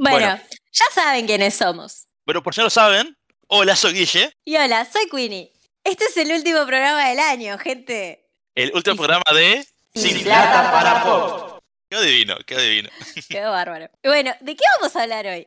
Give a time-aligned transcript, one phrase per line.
[0.00, 0.40] Bueno,
[0.72, 2.08] ya saben quiénes somos.
[2.24, 3.14] Pero por si no lo saben,
[3.48, 4.32] hola, soy Guille.
[4.46, 5.52] Y hola, soy Queenie.
[5.84, 8.26] Este es el último programa del año, gente.
[8.54, 11.62] El último programa de Sin plata para pop.
[11.90, 12.88] Qué adivino, qué adivino.
[13.28, 13.90] Quedó bárbaro.
[14.02, 15.46] Bueno, ¿de qué vamos a hablar hoy?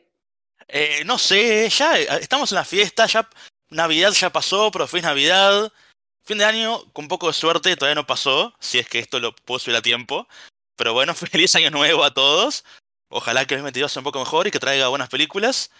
[0.68, 3.28] Eh, no sé, ya eh, estamos en la fiesta, ya
[3.70, 5.72] Navidad ya pasó, pero feliz Navidad.
[6.22, 9.18] Fin de año, con un poco de suerte, todavía no pasó, si es que esto
[9.18, 10.28] lo puedo subir a tiempo.
[10.76, 12.64] Pero bueno, feliz año nuevo a todos.
[13.08, 15.70] Ojalá que el 2022 sea un poco mejor y que traiga buenas películas.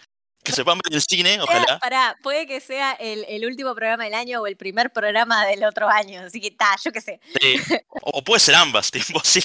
[0.42, 1.78] Que se puedan ver en el cine, ojalá.
[1.78, 5.64] Pará, puede que sea el, el último programa del año o el primer programa del
[5.64, 6.20] otro año.
[6.20, 7.18] Así que está, yo qué sé.
[7.40, 7.56] Sí.
[8.02, 9.40] O, o puede ser ambas, tipo, sí.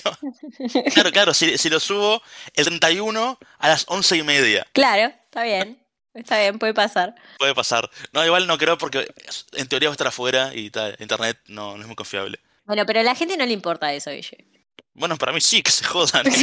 [0.94, 2.22] Claro, claro, si, si lo subo
[2.54, 4.68] el 31 a las 11 y media.
[4.74, 5.82] Claro, está bien.
[6.14, 7.16] Está bien, puede pasar.
[7.38, 7.90] Puede pasar.
[8.12, 9.08] No, igual no creo porque
[9.54, 12.40] en teoría va a estar afuera y tal, internet no, no es muy confiable.
[12.66, 14.46] Bueno, pero a la gente no le importa eso, Guille.
[14.94, 16.24] Bueno, para mí sí, que se jodan.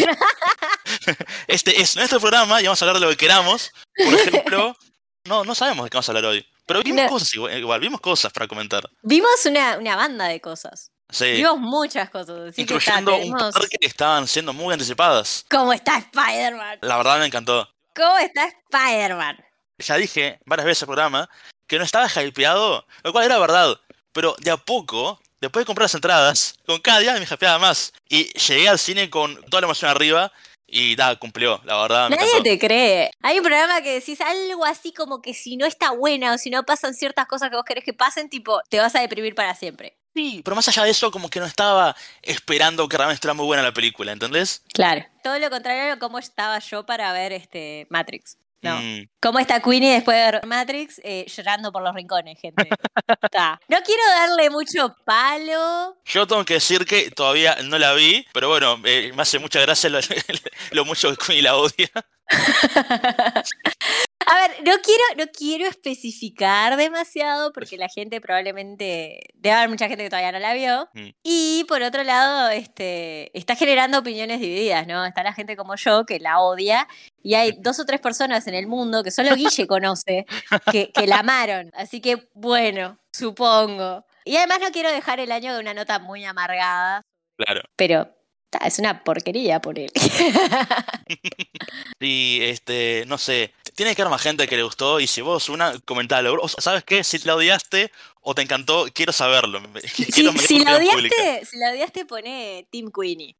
[1.47, 3.73] Este es nuestro programa y vamos a hablar de lo que queramos.
[3.97, 4.77] Por ejemplo,
[5.25, 6.47] no, no sabemos de qué vamos a hablar hoy.
[6.67, 7.09] Pero vimos No.
[7.11, 8.89] cosas igual, igual, vimos cosas para comentar.
[9.03, 10.91] Vimos una, una banda de cosas.
[11.11, 11.33] Sí.
[11.33, 12.49] Vimos muchas cosas.
[12.51, 15.45] Así que está, Incluyendo un par que estaban siendo muy anticipadas.
[15.49, 16.81] ¿Cómo está Spider-Man?
[16.83, 17.69] La verdad me encantó.
[17.95, 19.45] ¿Cómo está Spider-Man?
[19.79, 21.29] Ya dije varias veces el programa
[21.69, 23.79] que no estaba hypeado, lo cual era verdad.
[24.13, 27.93] Pero de a poco, después de comprar las entradas, con cada día me hypeaba más.
[28.09, 30.33] Y llegué al cine con toda la emoción arriba
[30.67, 32.11] y nada, cumplió, la verdad.
[32.11, 33.11] Nadie te cree.
[33.23, 36.51] Hay un programa que decís algo así como que si no está buena o si
[36.51, 39.55] no pasan ciertas cosas que vos querés que pasen, tipo, te vas a deprimir para
[39.55, 39.97] siempre.
[40.15, 43.47] Sí, pero más allá de eso, como que no estaba esperando que realmente estuviera muy
[43.47, 44.63] buena la película, ¿entendés?
[44.73, 45.05] Claro.
[45.23, 48.39] Todo lo contrario a cómo estaba yo para ver este Matrix.
[48.67, 48.81] No.
[48.81, 51.01] Mm, ¿Cómo está Queenie después de ver Matrix?
[51.05, 52.69] Eh, llorando por los rincones, gente.
[53.69, 55.97] No quiero darle mucho palo.
[56.05, 59.61] Yo tengo que decir que todavía no la vi, pero bueno, eh, me hace mucha
[59.61, 60.01] gracia lo,
[60.73, 61.91] lo mucho que Queenie la odia.
[64.65, 69.21] No quiero, no quiero especificar demasiado porque la gente probablemente.
[69.35, 70.89] Debe haber mucha gente que todavía no la vio.
[70.95, 71.09] Mm.
[71.23, 75.05] Y por otro lado, este, está generando opiniones divididas, ¿no?
[75.05, 76.89] Está la gente como yo que la odia.
[77.23, 80.27] Y hay dos o tres personas en el mundo que solo Guille conoce
[80.73, 81.71] que, que la amaron.
[81.75, 84.07] Así que, bueno, supongo.
[84.25, 87.03] Y además no quiero dejar el año de una nota muy amargada,
[87.37, 87.61] Claro.
[87.77, 88.16] pero
[88.65, 89.91] es una porquería por él.
[91.99, 95.49] Y este, no sé, tiene que haber más gente que le gustó y si vos
[95.49, 96.37] una, comentalo.
[96.41, 97.03] O sea, ¿Sabes qué?
[97.03, 97.91] Si la odiaste
[98.21, 99.61] o te encantó, quiero saberlo.
[99.87, 103.37] Si, Quiero mi si la odiaste, si la odiaste, pone Team Queenie.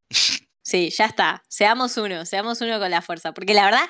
[0.63, 1.43] Sí, ya está.
[1.49, 3.33] Seamos uno, seamos uno con la fuerza.
[3.33, 3.89] Porque la verdad,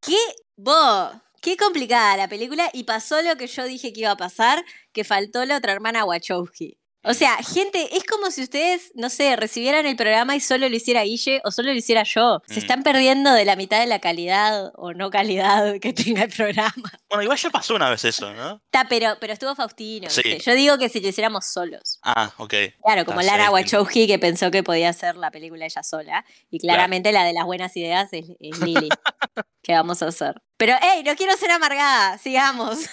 [0.00, 0.16] qué
[0.56, 1.12] vos,
[1.42, 5.04] qué complicada la película y pasó lo que yo dije que iba a pasar, que
[5.04, 6.78] faltó la otra hermana Wachowski.
[7.06, 10.74] O sea, gente, es como si ustedes, no sé, recibieran el programa y solo lo
[10.76, 12.42] hiciera Guille o solo lo hiciera yo.
[12.46, 12.58] Se Mm.
[12.58, 16.72] están perdiendo de la mitad de la calidad o no calidad que tenga el programa.
[17.08, 18.60] Bueno, igual ya pasó una vez eso, ¿no?
[18.64, 20.10] Está, pero, pero estuvo Faustino.
[20.10, 20.22] Sí.
[20.24, 20.42] ¿viste?
[20.50, 21.98] Yo digo que si lo hiciéramos solos.
[22.02, 22.54] Ah, ok.
[22.82, 23.50] Claro, como sí, Lara.
[23.50, 26.24] Wachowski que pensó que podía hacer la película ella sola.
[26.50, 28.88] Y claramente la de las buenas ideas es, es Lily.
[29.62, 30.40] ¿Qué vamos a hacer?
[30.56, 32.78] Pero, hey, no quiero ser amargada, sigamos.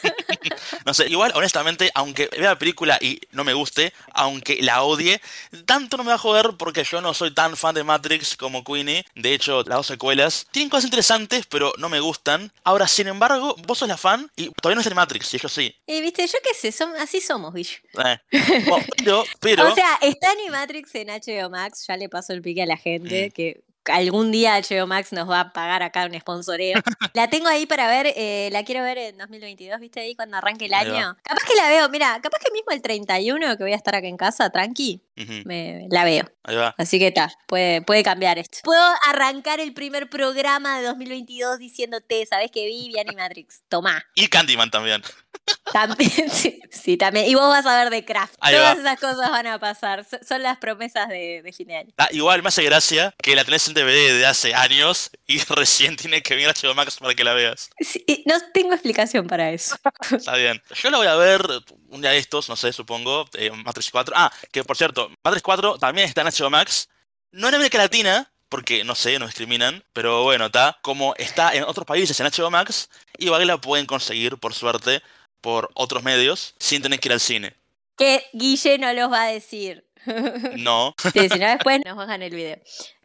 [0.85, 5.22] No sé, igual, honestamente, aunque vea la película y no me guste, aunque la odie,
[5.66, 8.63] tanto no me va a joder porque yo no soy tan fan de Matrix como
[8.66, 9.06] Queenie.
[9.16, 12.52] De hecho, las dos secuelas tienen cosas interesantes, pero no me gustan.
[12.66, 15.47] Ahora, sin embargo, vos sos la fan y todavía no es de Matrix, y yo
[15.47, 15.73] sí.
[15.88, 17.56] y viste, yo qué sé, así somos.
[17.56, 17.66] Eh.
[17.94, 22.62] Bueno, pero, pero, O sea, está Animatrix en HBO Max, ya le paso el pique
[22.63, 23.31] a la gente Mm.
[23.31, 26.80] que algún día HBO Max nos va a pagar acá un sponsoreo.
[27.14, 30.00] la tengo ahí para ver, eh, la quiero ver en 2022, ¿viste?
[30.00, 30.98] Ahí cuando arranque el Ahí va.
[30.98, 31.18] año.
[31.24, 34.08] Capaz que la veo, mira, capaz que mismo el 31 que voy a estar acá
[34.08, 35.02] en casa, tranqui,
[35.46, 36.24] me, la veo.
[36.44, 36.74] ahí va.
[36.78, 38.60] Así que está, puede, puede cambiar esto.
[38.64, 42.90] Puedo arrancar el primer programa de 2022 diciéndote, ¿sabes que vi?
[42.90, 43.64] Vi Animatrix.
[43.70, 44.04] Tomá.
[44.16, 45.02] Y Candyman también.
[45.72, 47.28] También, sí, sí, también.
[47.28, 48.36] Y vos vas a ver de Craft.
[48.40, 48.82] Ahí Todas va.
[48.82, 50.06] esas cosas van a pasar.
[50.06, 51.90] So- Son las promesas de, de fin de año.
[51.98, 55.96] Ah, igual me hace gracia que la tenés en DVD de hace años y recién
[55.96, 57.70] tiene que venir a HBO Max para que la veas.
[57.80, 59.76] Sí, y no tengo explicación para eso.
[60.12, 60.62] Está bien.
[60.82, 61.41] Yo la voy a ver
[61.90, 63.26] un día de estos, no sé, supongo.
[63.34, 64.14] eh, Matrix 4.
[64.18, 66.90] Ah, que por cierto, Matrix 4 también está en HBO Max.
[67.32, 69.84] No en América Latina, porque no sé, no discriminan.
[69.94, 70.78] Pero bueno, está.
[70.84, 75.02] Como está en otros países en HBO Max, igual la pueden conseguir, por suerte,
[75.43, 77.53] por otros medios, sin tener que ir al cine.
[77.97, 79.85] Que Guille no los va a decir.
[80.57, 80.95] No.
[81.13, 82.57] Sí, si no, después nos bajan el video.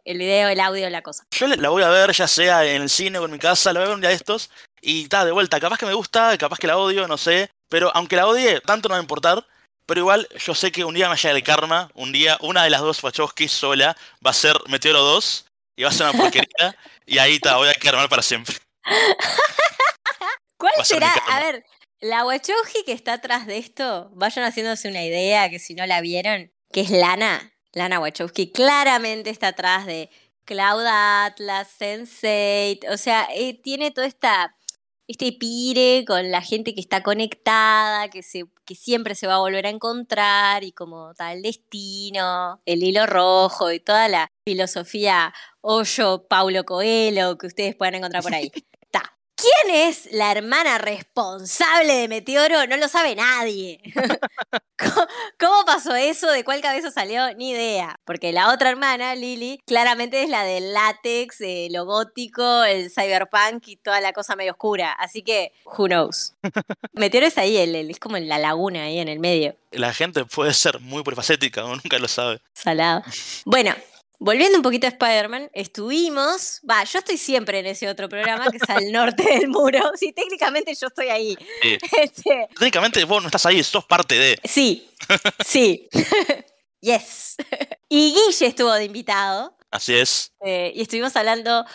[0.05, 1.23] El video, el audio, la cosa.
[1.31, 3.79] Yo la- voy a ver, ya sea en el cine o en mi casa, la
[3.81, 4.49] voy a ver un día de estos.
[4.81, 7.49] Y está, de vuelta, capaz que me gusta, capaz que la odio, no sé.
[7.69, 9.45] Pero aunque la odie, tanto no va a importar.
[9.85, 12.69] Pero igual yo sé que un día me llega el karma, un día una de
[12.69, 15.45] las dos Wachowski sola va a ser Meteoro 2
[15.77, 16.75] y va a ser una porquería
[17.05, 18.55] y ahí está, voy a quedar mal para siempre.
[20.57, 21.11] ¿Cuál a será?
[21.13, 21.65] A ver,
[22.01, 26.01] la Wachowski que está atrás de esto, vayan haciéndose una idea, que si no la
[26.01, 30.09] vieron, que es Lana, Lana Wachowski, claramente está atrás de
[30.45, 34.55] Cloud Atlas, Sense8, o sea, eh, tiene toda esta
[35.09, 38.21] este pire con la gente que está conectada, que
[38.75, 43.79] siempre se va a volver a encontrar y como tal destino, el hilo rojo y
[43.79, 48.51] toda la filosofía Hoyo, Paulo Coelho que ustedes puedan encontrar por ahí.
[49.39, 52.67] ¿Quién es la hermana responsable de Meteoro?
[52.67, 53.79] No lo sabe nadie.
[54.77, 55.07] ¿Cómo,
[55.39, 56.29] cómo pasó eso?
[56.31, 57.33] ¿De cuál cabeza salió?
[57.35, 57.99] Ni idea.
[58.05, 63.67] Porque la otra hermana, Lily, claramente es la del látex, eh, lo gótico, el cyberpunk
[63.67, 64.91] y toda la cosa medio oscura.
[64.93, 66.33] Así que, who knows.
[66.93, 69.55] Meteoro es ahí, el- el- es como en la laguna, ahí en el medio.
[69.71, 72.41] La gente puede ser muy polifacética, uno nunca lo sabe.
[72.53, 73.03] Salado.
[73.45, 73.75] Bueno,
[74.19, 76.61] volviendo un poquito a Spider-Man, estuvimos.
[76.69, 79.79] Va, yo estoy siempre en ese otro programa que es al norte del muro.
[79.95, 81.37] Sí, técnicamente yo estoy ahí.
[81.61, 81.77] Sí.
[81.99, 84.39] Este, Técnicamente vos no estás ahí, sos parte de.
[84.43, 84.89] sí,
[85.45, 85.89] sí.
[86.81, 87.35] yes.
[87.87, 89.57] Y Guille estuvo de invitado.
[89.71, 90.31] Así es.
[90.43, 91.65] eh, y estuvimos hablando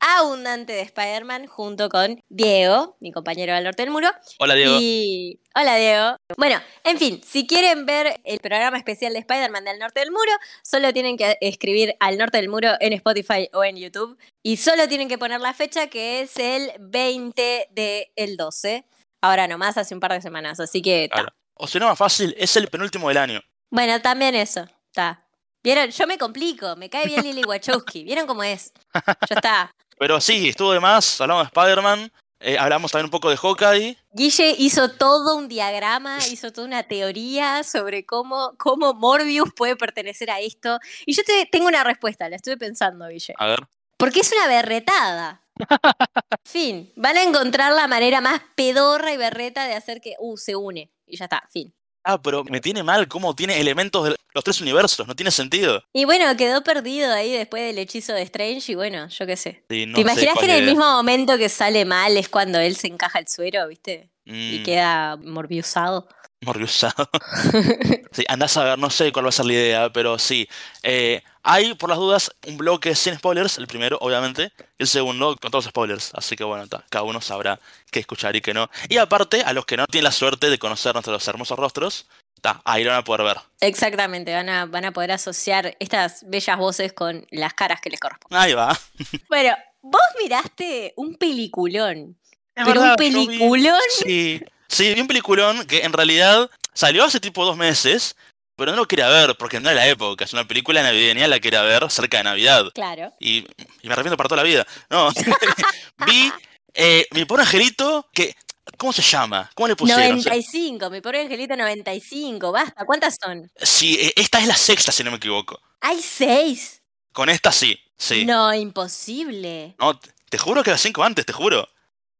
[0.00, 4.08] abundante de Spider-Man junto con Diego, mi compañero del norte del muro.
[4.38, 4.78] Hola Diego.
[4.80, 5.40] Y...
[5.54, 6.16] Hola Diego.
[6.36, 10.32] Bueno, en fin, si quieren ver el programa especial de Spider-Man del Norte del Muro,
[10.62, 14.16] solo tienen que escribir al Norte del Muro en Spotify o en YouTube.
[14.42, 18.84] Y solo tienen que poner la fecha que es el 20 del 12.
[19.20, 20.60] Ahora nomás, hace un par de semanas.
[20.60, 21.08] Así que...
[21.10, 21.28] Claro.
[21.54, 23.40] O si no, más fácil, es el penúltimo del año.
[23.70, 24.64] Bueno, también eso.
[24.86, 25.26] Está.
[25.62, 25.90] ¿Vieron?
[25.90, 26.74] Yo me complico.
[26.76, 28.02] Me cae bien Lily Wachowski.
[28.02, 28.72] ¿Vieron cómo es?
[28.94, 29.74] Ya está.
[30.00, 32.10] Pero sí, estuvo de más, hablamos de Spider-Man,
[32.40, 33.98] eh, hablamos también un poco de Hawkeye.
[34.12, 40.30] Guille hizo todo un diagrama, hizo toda una teoría sobre cómo, cómo Morbius puede pertenecer
[40.30, 40.78] a esto.
[41.04, 43.34] Y yo te, tengo una respuesta, la estuve pensando, Guille.
[43.36, 43.60] A ver.
[43.98, 45.42] Porque es una berretada.
[46.46, 46.90] fin.
[46.96, 50.90] Van a encontrar la manera más pedorra y berreta de hacer que, uh, se une.
[51.04, 51.74] Y ya está, fin.
[52.02, 55.82] Ah, pero me tiene mal cómo tiene elementos de los tres universos, no tiene sentido.
[55.92, 59.62] Y bueno, quedó perdido ahí después del hechizo de Strange y bueno, yo qué sé.
[59.68, 62.58] Sí, no ¿Te sé imaginas que en el mismo momento que sale mal es cuando
[62.58, 64.08] él se encaja el suero, viste?
[64.24, 66.08] Y Mm, queda morbiusado.
[66.42, 67.08] morbiusado.
[68.12, 70.48] Sí, andás a ver, no sé cuál va a ser la idea, pero sí.
[70.82, 75.36] Eh, hay, por las dudas, un bloque sin spoilers, el primero, obviamente, y el segundo
[75.36, 76.10] con todos los spoilers.
[76.14, 77.58] Así que bueno, ta, cada uno sabrá
[77.90, 78.68] qué escuchar y qué no.
[78.88, 82.06] Y aparte, a los que no tienen la suerte de conocer nuestros hermosos rostros,
[82.40, 83.36] ta, ahí lo van a poder ver.
[83.60, 88.00] Exactamente, van a, van a poder asociar estas bellas voces con las caras que les
[88.00, 88.40] corresponden.
[88.42, 88.78] Ahí va.
[89.28, 92.16] Bueno, vos miraste un peliculón,
[92.54, 93.80] Es pero verdad, un vi- peliculón.
[94.04, 98.16] Sí, sí, vi un peliculón que en realidad salió hace tipo dos meses,
[98.60, 100.24] pero no lo quería ver porque no era la época.
[100.24, 102.66] Es una película navideña, la quería ver cerca de Navidad.
[102.74, 103.12] Claro.
[103.18, 103.38] Y,
[103.82, 104.66] y me arrepiento para toda la vida.
[104.90, 105.10] No,
[106.06, 106.30] vi
[106.74, 108.36] eh, Mi pobre angelito, que.
[108.76, 109.50] ¿Cómo se llama?
[109.54, 110.18] ¿Cómo le pusieron?
[110.18, 113.50] 95, mi pobre angelito 95, basta, ¿cuántas son?
[113.56, 115.60] Sí, eh, esta es la sexta, si no me equivoco.
[115.80, 116.80] Hay seis.
[117.12, 118.24] Con esta sí, sí.
[118.24, 119.74] No, imposible.
[119.78, 121.68] No, te- te juro que las cinco antes, te juro.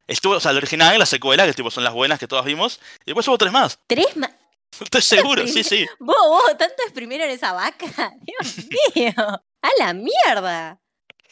[0.08, 2.80] Estuvo, o sea, la original, la secuela, que tipo son las buenas que todas vimos,
[3.02, 3.78] y después hubo tres más.
[3.86, 4.30] ¿Tres más?
[4.80, 5.86] Estoy seguro, sí, sí.
[5.98, 7.86] Vos, vos, tanto exprimieron esa vaca.
[8.20, 9.12] Dios mío.
[9.62, 10.80] A la mierda.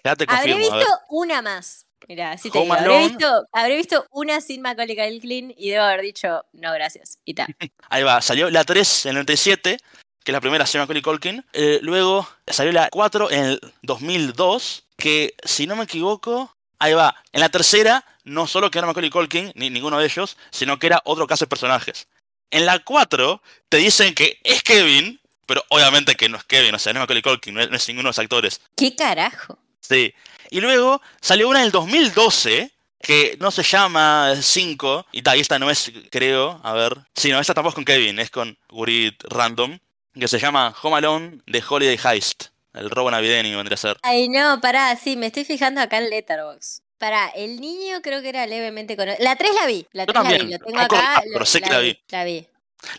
[0.04, 0.86] Ya te Habré confirmo, ver.
[0.86, 1.86] visto una más.
[2.06, 2.72] Mira, así te digo.
[2.72, 7.18] Habré visto, habré visto una sin Macaulay Culkin y debo haber dicho no, gracias.
[7.24, 7.46] Y ta.
[7.90, 9.78] Ahí va, salió la 3 en el 97,
[10.24, 11.44] que es la primera, llama Macaulay Culkin.
[11.52, 17.14] Eh, luego salió la 4 en el 2002, que si no me equivoco, ahí va.
[17.32, 20.86] En la tercera, no solo que era Macaulay Culkin, ni ninguno de ellos, sino que
[20.86, 22.08] era otro caso de personajes.
[22.50, 26.78] En la 4 te dicen que es Kevin, pero obviamente que no es Kevin, o
[26.78, 28.60] sea, no es Macaulay Culkin, no es, no es ninguno de los actores.
[28.76, 29.58] ¿Qué carajo?
[29.80, 30.14] Sí.
[30.50, 35.70] Y luego salió una en el 2012 que no se llama 5 y esta no
[35.70, 36.96] es, creo, a ver.
[37.14, 39.78] Sí, no, esta tampoco es con Kevin, es con Gurit Random,
[40.14, 42.46] que se llama Home Alone de Holiday Heist.
[42.74, 43.96] El robo navideño vendría a ser.
[44.02, 46.82] Ay, no, pará, sí, me estoy fijando acá en Letterboxd.
[46.98, 49.24] Pará, el niño creo que era levemente conocido.
[49.24, 51.22] La 3 la vi, la Yo 3 la vi, también, lo tengo no acá.
[51.32, 51.98] pero sé que la vi.
[52.10, 52.46] La vi.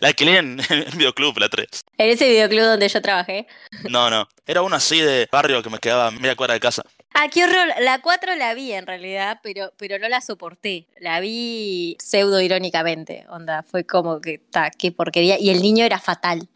[0.00, 1.66] La que leen en el videoclub, la 3.
[1.98, 3.46] En ese videoclub donde yo trabajé.
[3.90, 4.26] No, no.
[4.46, 6.82] Era una así de barrio que me quedaba a media cuadra de casa.
[7.12, 7.68] Ah, qué horror.
[7.80, 10.86] La 4 la vi en realidad, pero, pero no la soporté.
[10.98, 13.26] La vi pseudo irónicamente.
[13.28, 15.38] Onda, fue como que, ta, qué porquería.
[15.38, 16.48] Y el niño era fatal.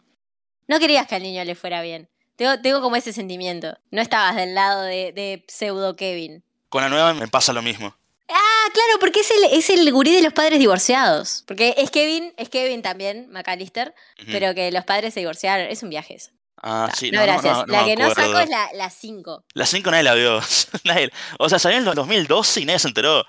[0.66, 2.08] No querías que al niño le fuera bien.
[2.36, 3.76] Tengo, tengo como ese sentimiento.
[3.90, 6.42] No estabas del lado de, de pseudo Kevin.
[6.74, 7.94] Con la nueva me pasa lo mismo.
[8.28, 11.44] Ah, claro, porque es el, es el gurí de los padres divorciados.
[11.46, 13.94] Porque es Kevin, es Kevin también, McAllister,
[14.26, 15.68] pero que los padres se divorciaron.
[15.68, 16.32] Es un viaje eso.
[16.60, 17.58] Ah, sí, no, gracias.
[17.58, 19.44] no, la que no saco es la, la 5.
[19.54, 20.40] La 5 nadie la vio.
[20.84, 23.24] Nadie- o sea, salió en el 2012 y nadie se enteró.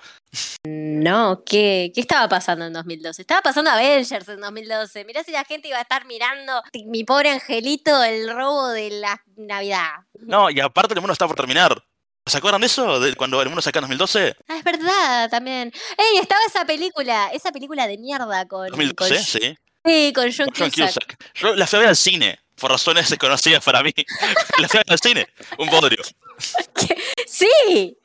[0.63, 3.21] No, ¿qué, ¿qué estaba pasando en 2012?
[3.21, 5.05] Estaba pasando Avengers en 2012.
[5.05, 9.21] Mirá si la gente iba a estar mirando mi pobre angelito, el robo de la
[9.35, 9.91] Navidad.
[10.21, 11.83] No, y aparte el mundo está por terminar.
[12.27, 12.99] ¿Se acuerdan de eso?
[12.99, 14.35] De cuando el mundo saca en 2012?
[14.47, 15.71] Ah, es verdad, también.
[15.97, 16.17] ¡Ey!
[16.19, 18.61] Estaba esa película, esa película de mierda con.
[18.69, 19.57] con 2012, Sh- sí.
[19.85, 21.05] sí, con John John Cusack.
[21.05, 21.33] Cusack.
[21.35, 23.93] Yo la fui a ver al cine, por razones desconocidas para mí.
[24.59, 25.27] la fui a ver al cine.
[25.59, 26.01] Un bodrio.
[27.27, 27.97] ¡Sí!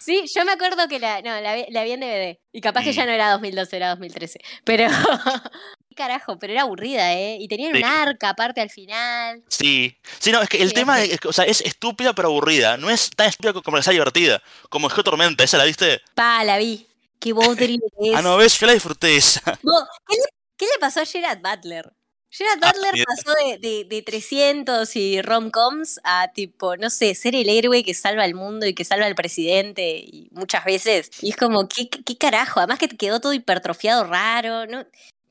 [0.00, 2.38] Sí, yo me acuerdo que la, no, la, vi, la vi en DVD.
[2.52, 2.94] Y capaz que Mm.
[2.94, 4.38] ya no era 2012, era 2013.
[4.64, 4.86] Pero.
[5.94, 7.38] Carajo, pero era aburrida, ¿eh?
[7.40, 7.78] Y tenía Sí.
[7.78, 9.42] un arca aparte al final.
[9.48, 9.96] Sí.
[10.18, 12.76] Sí, no, es que el Sí, tema es, o sea, es estúpida pero aburrida.
[12.76, 14.42] No es tan estúpida como que sea divertida.
[14.68, 16.00] Como es que Tormenta, ¿esa la viste?
[16.14, 16.86] Pa, la vi.
[17.20, 18.16] Qué bodrio que es.
[18.16, 19.40] Ah, no, ves, yo la disfruté esa.
[19.62, 20.22] ¿qué, le,
[20.56, 21.92] qué le pasó a Gerard Butler?
[22.36, 27.36] Gerard Ah, Butler pasó de, de, de 300 y rom-coms a tipo, no sé, ser
[27.36, 31.10] el héroe que salva al mundo y que salva al presidente y muchas veces.
[31.22, 32.58] Y es como, ¿qué, qué, qué carajo?
[32.58, 34.84] Además que quedó todo hipertrofiado raro, ¿no?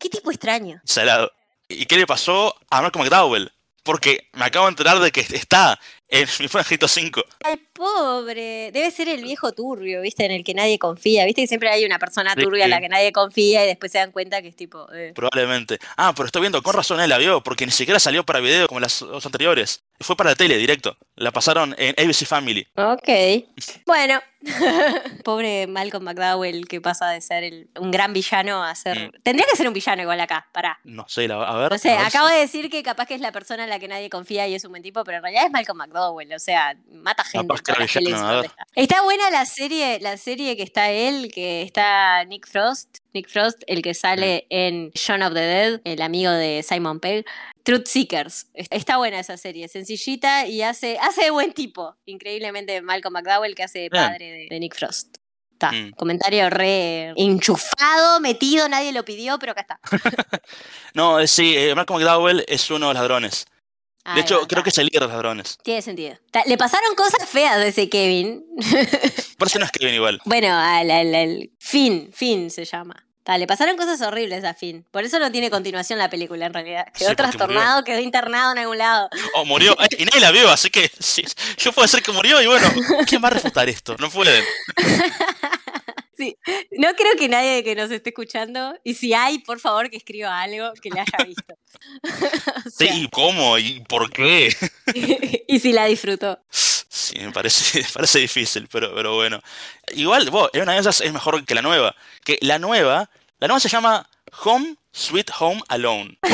[0.03, 0.81] Qué tipo extraño.
[0.83, 1.31] Salado.
[1.69, 3.53] ¿Y qué le pasó a Malcolm McDowell?
[3.83, 5.79] Porque me acabo de enterar de que está
[6.39, 7.23] mi Angelito 5.
[7.43, 8.71] Ay, pobre.
[8.71, 10.25] Debe ser el viejo turbio, ¿viste?
[10.25, 11.25] En el que nadie confía.
[11.25, 13.97] ¿Viste que siempre hay una persona turbia en la que nadie confía y después se
[13.97, 14.87] dan cuenta que es tipo...
[14.93, 15.11] eh.
[15.15, 15.79] Probablemente.
[15.97, 18.67] Ah, pero estoy viendo, con razón él la vio, porque ni siquiera salió para video
[18.67, 19.83] como las dos anteriores.
[19.99, 20.97] Fue para la tele, directo.
[21.15, 22.67] La pasaron en ABC Family.
[22.75, 23.09] Ok.
[23.85, 24.21] Bueno.
[25.23, 28.99] Pobre Malcolm McDowell que pasa de ser el- un gran villano a ser...
[28.99, 29.21] Mm.
[29.23, 30.79] Tendría que ser un villano igual acá, pará.
[30.83, 31.71] No sé, a ver.
[31.71, 33.87] No sé, acabo si- de decir que capaz que es la persona en la que
[33.87, 36.77] nadie confía y es un buen tipo, pero en realidad es Malcolm McDowell, o sea,
[36.91, 37.53] mata gente.
[38.75, 39.03] Está.
[39.03, 42.99] Buena la serie, la serie que está él, que está Nick Frost.
[43.13, 47.25] Nick Frost, el que sale en Shaun of the Dead, el amigo de Simon Pegg.
[47.63, 48.47] Truth Seekers.
[48.53, 51.95] Está buena esa serie, sencillita y hace, hace de buen tipo.
[52.05, 55.17] Increíblemente Malcolm McDowell que hace de padre de, de Nick Frost.
[55.53, 55.71] Está.
[55.71, 55.91] Mm.
[55.91, 59.79] Comentario re enchufado, metido, nadie lo pidió, pero acá está.
[60.93, 63.47] No, eh, sí, eh, Malcolm McDowell es uno de los ladrones.
[64.15, 65.57] De hecho, creo que es el líder de los ladrones.
[65.63, 66.17] Tiene sentido.
[66.45, 68.43] Le pasaron cosas feas a ese Kevin.
[69.37, 70.19] Por eso no es Kevin igual.
[70.25, 73.05] bueno, al, al- al- Finn, Finn se llama.
[73.23, 74.85] Ta, le pasaron cosas horribles a Finn.
[74.91, 76.85] Por eso no tiene continuación la película en realidad.
[76.93, 79.07] Quedó Sí, trastornado, quedó internado en algún lado.
[79.35, 79.77] O murió.
[79.81, 81.23] eh, y nadie la vio, así que sí,
[81.57, 82.67] yo puedo decir que murió y bueno,
[83.07, 83.95] ¿quién va a refutar esto?
[83.99, 84.43] No pueden.
[86.15, 86.37] Sí,
[86.71, 90.41] no creo que nadie que nos esté escuchando, y si hay, por favor que escriba
[90.41, 91.55] algo que le haya visto.
[92.65, 93.57] O Sí, sea, ¿y cómo?
[93.57, 94.55] ¿Y por qué?
[95.47, 96.39] y si la disfrutó.
[96.49, 99.41] Sí, me parece, me parece difícil, pero, pero bueno.
[99.93, 101.95] Igual, vos, una de esas es mejor que la nueva.
[102.23, 104.07] Que la nueva, la nueva se llama
[104.43, 106.17] Home Sweet Home Alone.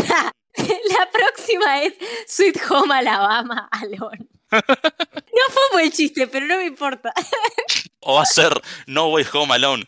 [0.58, 1.94] La próxima es
[2.28, 4.28] Sweet Home Alabama Alone.
[4.52, 7.14] No fue un buen chiste, pero no me importa.
[8.02, 8.54] O va a ser
[8.88, 9.86] No Way Home Alone.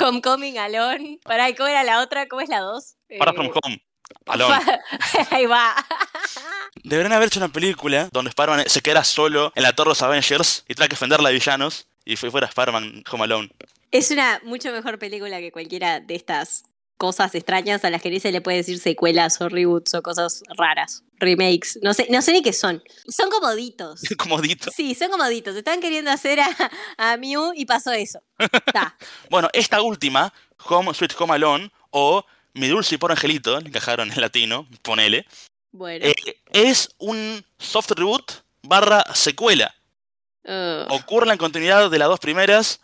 [0.00, 1.18] Homecoming Alone.
[1.24, 2.28] Pará, ¿y cómo era la otra?
[2.28, 2.94] ¿Cómo es la dos?
[3.18, 3.82] Far Eh, From Home.
[4.26, 4.60] Alone.
[5.30, 5.74] Ahí va.
[6.82, 10.02] Deberían haber hecho una película donde Spider-Man se queda solo en la torre de los
[10.02, 13.50] Avengers y tiene que defenderla de villanos y fue fuera Spider-Man Home Alone.
[13.90, 16.64] Es una mucho mejor película que cualquiera de estas
[16.96, 20.42] cosas extrañas a las que ni se le puede decir secuelas o reboots o cosas
[20.56, 21.02] raras.
[21.18, 21.78] Remakes.
[21.82, 22.82] No sé, no sé ni qué son.
[23.08, 24.00] Son comoditos.
[24.18, 24.70] Comodito.
[24.70, 25.54] Sí, son comoditos.
[25.56, 26.48] Están queriendo hacer a,
[26.98, 28.20] a Mew y pasó eso.
[28.72, 28.96] Ta.
[29.30, 30.32] Bueno, esta última,
[30.68, 35.26] Home Sweet Home Alone, o Mi Dulce y Por Angelito, le encajaron en latino, ponele,
[35.72, 36.04] Bueno.
[36.06, 36.14] eh,
[36.52, 39.74] es un soft reboot barra secuela.
[40.44, 40.86] Ugh.
[40.90, 42.80] Ocurre en continuidad de las dos primeras,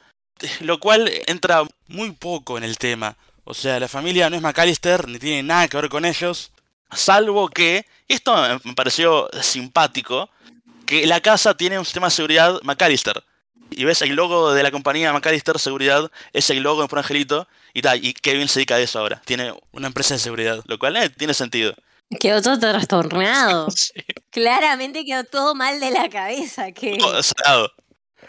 [0.60, 3.16] lo cual entra muy poco en el tema.
[3.44, 6.52] O sea, la familia no es McAllister, ni tiene nada que ver con ellos,
[6.92, 10.30] salvo que, esto me- pareció simpático,
[10.86, 13.22] que la casa tiene un sistema de seguridad McAllister.
[13.72, 17.46] Y ves el logo de la compañía McAllister Seguridad, es el logo de Por Angelito,
[17.72, 19.22] y tal, y Kevin se dedica a eso ahora.
[19.24, 21.74] Tiene una empresa de seguridad, lo cual eh, tiene sentido.
[22.18, 23.68] Quedó todo trastornado.
[23.76, 23.92] Sí.
[24.30, 26.72] Claramente quedó todo mal de la cabeza.
[26.72, 26.98] Que...
[27.22, 27.72] Salado.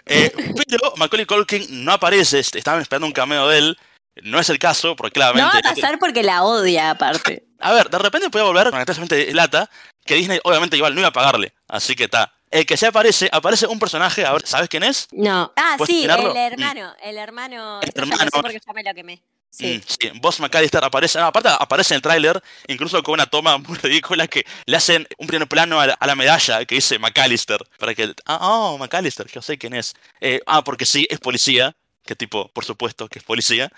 [0.05, 0.31] Eh,
[0.67, 3.77] pero Macaulay Culkin no aparece, est- estaban esperando un cameo de él.
[4.23, 5.61] No es el caso, porque No claramente.
[5.67, 7.45] va a pasar porque la odia, aparte.
[7.61, 9.69] A ver, de repente puede volver con de lata,
[10.05, 11.53] que Disney obviamente igual no iba a pagarle.
[11.67, 12.33] Así que está.
[12.49, 15.07] El que se aparece, aparece un personaje, a ver, ¿sabes quién es?
[15.11, 15.53] No.
[15.55, 16.31] Ah, ¿Puedes sí, tirarlo?
[16.31, 16.93] el hermano.
[17.01, 17.79] El hermano.
[17.81, 18.23] El ya hermano.
[18.23, 19.21] sé porque ya me lo quemé.
[19.49, 19.77] Sí.
[19.77, 23.57] Mm, sí, Boss McAllister aparece, no, aparte aparece en el tráiler, incluso con una toma
[23.57, 26.99] muy ridícula que le hacen un primer plano a la, a la medalla que dice
[26.99, 29.93] McAllister, para que, ah, oh, McAllister, yo sé quién es.
[30.21, 31.75] Eh, ah, porque sí, es policía,
[32.05, 33.69] que tipo, por supuesto que es policía.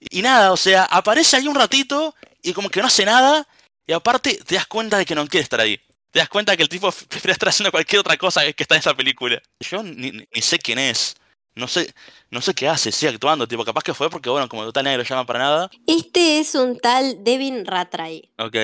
[0.00, 3.46] Y, y nada, o sea, aparece ahí un ratito y como que no hace nada,
[3.86, 5.80] y aparte te das cuenta de que no quiere estar ahí.
[6.10, 8.80] te das cuenta que el tipo prefiere estar haciendo cualquier otra cosa que está en
[8.80, 9.40] esa película.
[9.60, 11.16] Yo ni, ni sé quién es.
[11.54, 11.92] No sé,
[12.30, 14.98] no sé qué hace, sigue actuando, tipo, capaz que fue porque, bueno, como total nadie
[14.98, 15.70] lo llama para nada.
[15.88, 18.30] Este es un tal Devin Ratray.
[18.38, 18.54] Ok.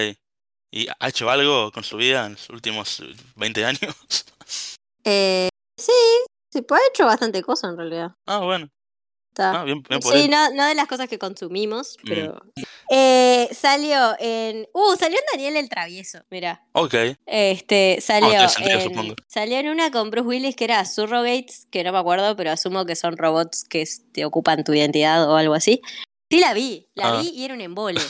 [0.70, 3.02] ¿Y ha hecho algo con su vida en los últimos
[3.36, 3.96] 20 años?
[5.04, 5.92] Eh, sí,
[6.50, 8.12] sí, pues ha hecho bastante cosas en realidad.
[8.26, 8.70] Ah, bueno.
[9.38, 12.08] Ah, bien, bien por Sí, no, no de las cosas que consumimos, Mm.
[12.08, 12.42] pero.
[12.90, 14.66] Eh, salió en.
[14.72, 16.62] Uh, salió en Daniel el Travieso, mira.
[16.72, 16.94] Ok.
[17.26, 21.92] Este, salió, sentido, en, salió en una con Bruce Willis que era Surrogates, que no
[21.92, 25.80] me acuerdo, pero asumo que son robots que te ocupan tu identidad o algo así.
[26.30, 27.20] Sí la vi, la Ah.
[27.20, 28.00] vi y era un embole.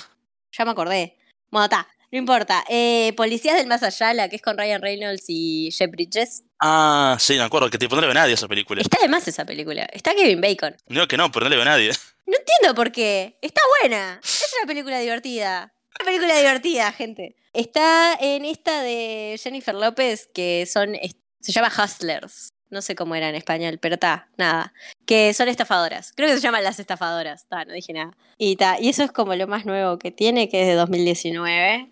[0.56, 1.18] Ya me acordé.
[1.50, 2.62] Bueno, está, no importa.
[2.68, 6.44] Eh, Policías del Más Allá, la que es con Ryan Reynolds y Jeff Bridges.
[6.60, 8.80] Ah, sí, me acuerdo que tipo no le ve nadie a esa película.
[8.80, 9.82] Está de más esa película.
[9.92, 10.76] Está Kevin Bacon.
[10.86, 11.90] No que no, pero no le ve nadie.
[12.24, 13.36] No entiendo por qué.
[13.42, 14.20] Está buena.
[14.22, 15.74] Es una película divertida.
[15.98, 17.34] Una película divertida, gente.
[17.52, 20.94] Está en esta de Jennifer López que son.
[21.40, 22.50] Se llama Hustlers.
[22.70, 24.72] No sé cómo era en español, pero está, nada.
[25.04, 26.12] Que son estafadoras.
[26.14, 27.42] Creo que se llaman las estafadoras.
[27.42, 28.16] Está, no dije nada.
[28.38, 31.90] Y ta, y eso es como lo más nuevo que tiene, que es de 2019.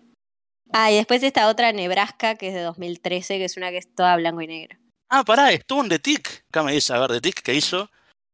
[0.73, 3.93] Ah, y después esta otra Nebraska, que es de 2013, que es una que es
[3.93, 4.77] toda blanco y negro.
[5.07, 6.45] Ah, pará, estuvo en The Tick.
[6.49, 7.89] Acá me dice, a ver, The Tick, ¿qué hizo?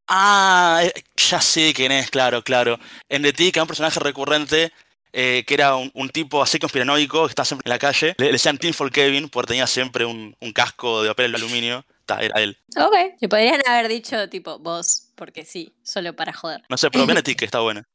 [0.07, 2.79] Ah, eh, ya sé quién es, claro, claro.
[3.09, 4.71] En The Tick hay un personaje recurrente
[5.11, 8.15] eh, que era un, un tipo así conspiranoico que está siempre en la calle.
[8.17, 11.85] Le, le decían Tinfoil Kevin porque tenía siempre un, un casco de papel de aluminio.
[12.05, 12.57] Ta, era él.
[12.77, 12.95] Ok.
[13.19, 16.63] Le podrían haber dicho, tipo, vos, porque sí, solo para joder.
[16.69, 17.87] No sé, pero vean The Tick, está buena.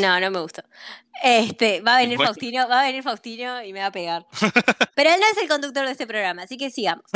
[0.00, 0.62] No, no me gustó.
[1.22, 2.30] Este, va a venir Bueno.
[2.32, 4.26] Faustino, va a venir Faustino y me va a pegar.
[4.94, 7.04] Pero él no es el conductor de este programa, así que sigamos.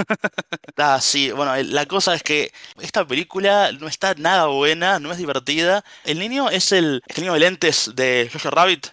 [0.79, 2.53] Ah, sí, bueno, la cosa es que
[2.83, 5.83] esta película no está nada buena, no es divertida.
[6.05, 8.89] El niño es el, el niño de lentes de Jojo Rabbit.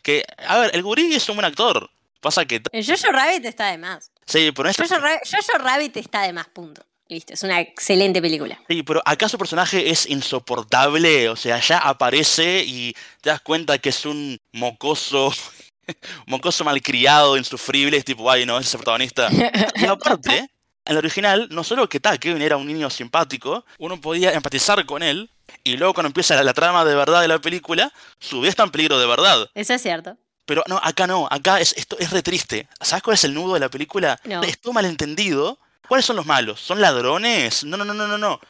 [0.00, 1.90] Que, a ver, el gurí es un buen actor.
[2.20, 4.12] Pasa que, El Jojo Rabbit está de más.
[4.26, 6.82] sí, pero, en esta- Jojo, Ra- Jojo Rabbit está de más, punto.
[7.08, 8.60] Listo, es una excelente película.
[8.68, 11.28] sí, pero acá su personaje es insoportable.
[11.30, 15.32] O sea, ya aparece y te das cuenta que es un mocoso,
[16.26, 17.96] mocoso malcriado, insufrible.
[17.96, 19.28] Es tipo, ay, no, ese es el protagonista.
[19.76, 20.48] Y aparte, en
[20.84, 25.02] el original, no solo que tal, Kevin era un niño simpático, uno podía empatizar con
[25.02, 25.30] él,
[25.64, 28.64] y luego cuando empieza la, la trama de verdad de la película, su vida está
[28.64, 29.48] en peligro de verdad.
[29.54, 30.16] Eso es cierto.
[30.44, 32.68] Pero no, acá no, acá es, esto es re triste.
[32.80, 34.18] ¿Sabes cuál es el nudo de la película?
[34.24, 34.42] No.
[34.42, 35.58] Es todo malentendido.
[35.88, 36.60] ¿Cuáles son los malos?
[36.60, 37.64] ¿Son ladrones?
[37.64, 38.40] No, no, no, no, no.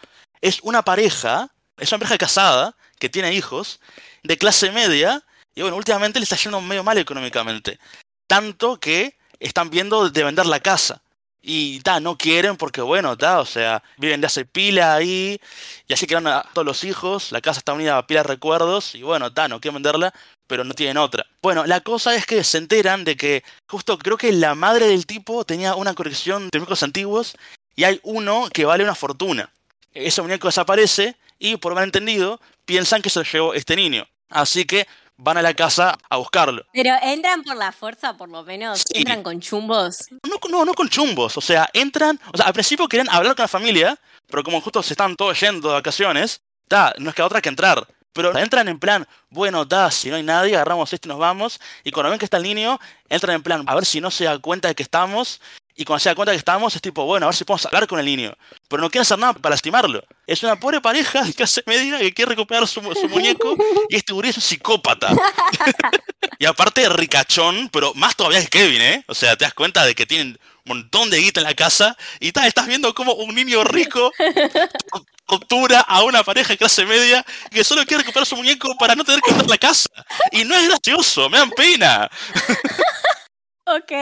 [0.41, 1.49] Es una pareja,
[1.79, 3.81] es una pareja casada, que tiene hijos,
[4.25, 5.25] de clase media,
[5.55, 7.79] y bueno, últimamente le está yendo medio mal económicamente.
[8.27, 11.01] Tanto que están viendo de vender la casa.
[11.41, 15.41] Y ta, no quieren porque, bueno, ta, o sea, viven de hace pila ahí,
[15.87, 18.97] y así quedaron a todos los hijos, la casa está unida a pila de recuerdos,
[18.97, 20.13] y bueno, ta, no quieren venderla,
[20.49, 21.25] pero no tienen otra.
[21.41, 25.07] Bueno, la cosa es que se enteran de que, justo creo que la madre del
[25.07, 27.37] tipo tenía una colección de muñecos antiguos,
[27.77, 29.53] y hay uno que vale una fortuna.
[29.93, 34.05] Ese muñeco desaparece, y por malentendido, piensan que se lo llevó este niño.
[34.31, 36.65] Así que van a la casa a buscarlo.
[36.73, 38.81] Pero entran por la fuerza, por lo menos.
[38.81, 38.99] Sí.
[38.99, 40.07] Entran con chumbos.
[40.11, 43.45] No, no, no con chumbos, o sea, entran, o sea, al principio querían hablar con
[43.45, 47.23] la familia, pero como justo se están todos yendo de vacaciones, ta, no es que
[47.23, 47.87] otra que entrar.
[48.13, 51.61] Pero entran en plan, bueno, ta, si no hay nadie, agarramos esto y nos vamos.
[51.85, 54.25] Y cuando ven que está el niño, entran en plan, a ver si no se
[54.25, 55.41] da cuenta de que estamos.
[55.77, 57.65] Y cuando se da cuenta de que estamos, es tipo, bueno, a ver si podemos
[57.67, 58.35] hablar con el niño.
[58.67, 60.03] Pero no quieren hacer nada para lastimarlo.
[60.27, 63.57] Es una pobre pareja de clase media que quiere recuperar su, muñeco
[63.89, 65.15] y este gurí es un psicópata.
[66.41, 69.05] y aparte ricachón, pero más todavía que Kevin, ¿eh?
[69.07, 70.37] O sea, te das cuenta de que tienen
[70.69, 74.13] montón de guita en la casa y tal, estás viendo como un niño rico
[75.27, 79.05] tortura a una pareja de clase media que solo quiere recuperar su muñeco para no
[79.05, 79.89] tener que vender la casa.
[80.33, 82.09] Y no es gracioso, me dan pena.
[83.67, 83.93] Ok.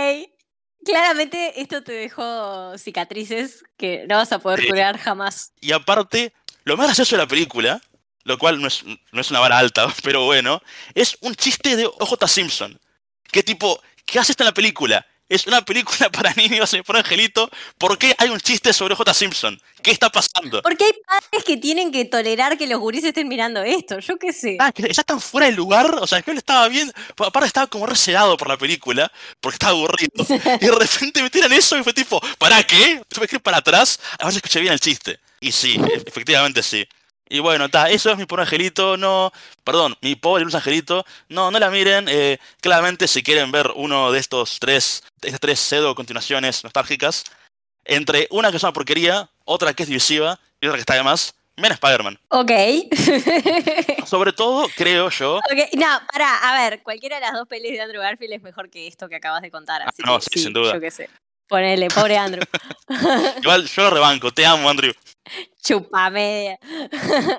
[0.84, 4.68] Claramente esto te dejó cicatrices que no vas a poder Sí.
[4.68, 5.52] curar jamás.
[5.60, 7.80] Y aparte, lo más gracioso de la película,
[8.22, 10.62] lo cual no es, no es una vara alta, pero bueno,
[10.94, 12.78] es un chiste de OJ Simpson.
[13.32, 15.04] Que tipo, ¿qué hace esto en la película?
[15.28, 17.50] Es una película para niños, mi pobre angelito.
[17.78, 19.60] ¿Por qué hay un chiste sobre OJ Simpson?
[19.82, 20.62] ¿Qué está pasando?
[20.62, 24.32] Porque hay padres que tienen que tolerar que los gurís estén mirando esto, yo qué
[24.32, 24.56] sé.
[24.60, 25.94] Ah, que ya están fuera de lugar.
[26.00, 26.92] O sea, yo le estaba viendo.
[27.18, 29.10] Aparte, estaba como resedado por la película,
[29.40, 30.12] porque estaba aburrido.
[30.60, 33.02] Y de repente me tiran eso y fue tipo, ¿para qué?
[33.08, 35.18] Tuve que ir para atrás a ver si escuché bien el chiste.
[35.40, 36.86] Y sí, efectivamente sí.
[37.28, 39.32] Y bueno, está, eso es mi pobre angelito, no,
[39.64, 44.12] perdón, mi pobre luz angelito, no, no la miren, eh, claramente si quieren ver uno
[44.12, 47.24] de estos tres, de estas tres pseudo continuaciones nostálgicas,
[47.84, 51.02] entre una que es una porquería, otra que es divisiva y otra que está de
[51.02, 52.18] más, ven a Spider-Man.
[52.28, 52.50] Ok.
[54.06, 57.80] Sobre todo, creo yo, Ok, No, para, a ver, cualquiera de las dos pelis de
[57.80, 59.82] Andrew Garfield es mejor que esto que acabas de contar.
[59.82, 60.74] Así no, que sí, sin duda.
[60.74, 61.10] Yo qué sé.
[61.48, 62.44] Ponele, pobre Andrew.
[63.40, 64.92] Igual yo lo rebanco, te amo, Andrew.
[65.66, 66.58] Chupa media.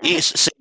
[0.01, 0.51] Y sí,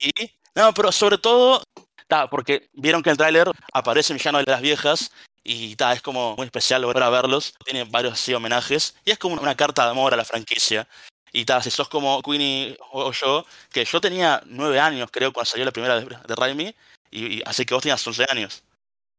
[0.55, 1.63] no, pero sobre todo,
[2.07, 5.11] ta, porque vieron que en el tráiler aparece el villano de las viejas
[5.43, 7.55] y ta, es como muy especial volver a verlos.
[7.65, 10.87] Tiene varios así homenajes y es como una carta de amor a la franquicia.
[11.33, 15.51] Y ta, si sos como Queenie o yo, que yo tenía nueve años creo cuando
[15.51, 16.75] salió la primera de, de Raimi,
[17.11, 18.63] y, y así que vos tenías 11 años.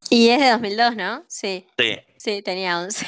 [0.09, 1.23] Y es de 2002, ¿no?
[1.27, 3.05] Sí, Sí, sí, tenía 11.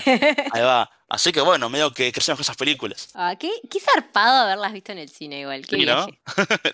[0.52, 0.90] ahí va.
[1.10, 3.10] Así que bueno, medio que crecemos con esas películas.
[3.16, 5.66] Ah, qué, qué zarpado haberlas visto en el cine igual.
[5.66, 6.10] Qué Sí, la Yo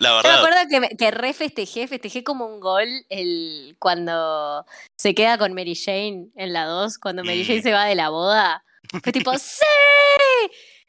[0.22, 0.36] verdad.
[0.38, 4.64] acuerdo que, me- que re festejé, festejé como un gol el, cuando
[4.96, 7.46] se queda con Mary Jane en la 2, cuando Mary Mm.
[7.46, 8.62] Jane se va de la boda.
[9.02, 9.64] Fue tipo, ¡sí!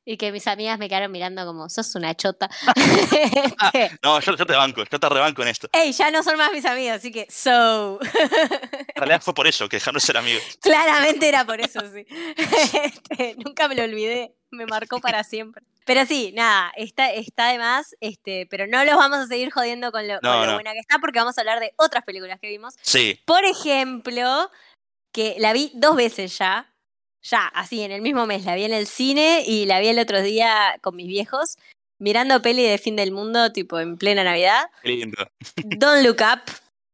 [0.09, 2.49] Y que mis amigas me quedaron mirando como, sos una chota.
[3.11, 5.67] Este, No, yo, yo te banco, yo te rebanco en esto.
[5.73, 7.99] Ey, ya no son más mis amigas, así que, so.
[8.01, 10.41] En realidad fue por eso, que dejaron de ser amigos.
[10.61, 12.05] Claramente era por eso, sí.
[12.37, 15.63] Este, nunca me lo olvidé, me marcó para siempre.
[15.83, 19.91] Pero sí, nada, está, está de más, este, pero no los vamos a seguir jodiendo
[19.91, 20.53] con lo, con No, lo no.
[20.53, 22.75] buena que está, porque vamos a hablar de otras películas que vimos.
[22.81, 24.49] Sí, Por ejemplo,
[25.11, 26.73] que la vi dos veces ya,
[27.29, 28.45] ya, así, en el mismo mes.
[28.45, 31.57] La vi en el cine y la vi el otro día con mis viejos,
[31.99, 34.69] mirando peli de fin del mundo, tipo en plena Navidad.
[34.83, 35.17] qué lindo.
[35.77, 36.41] Don't Look Up,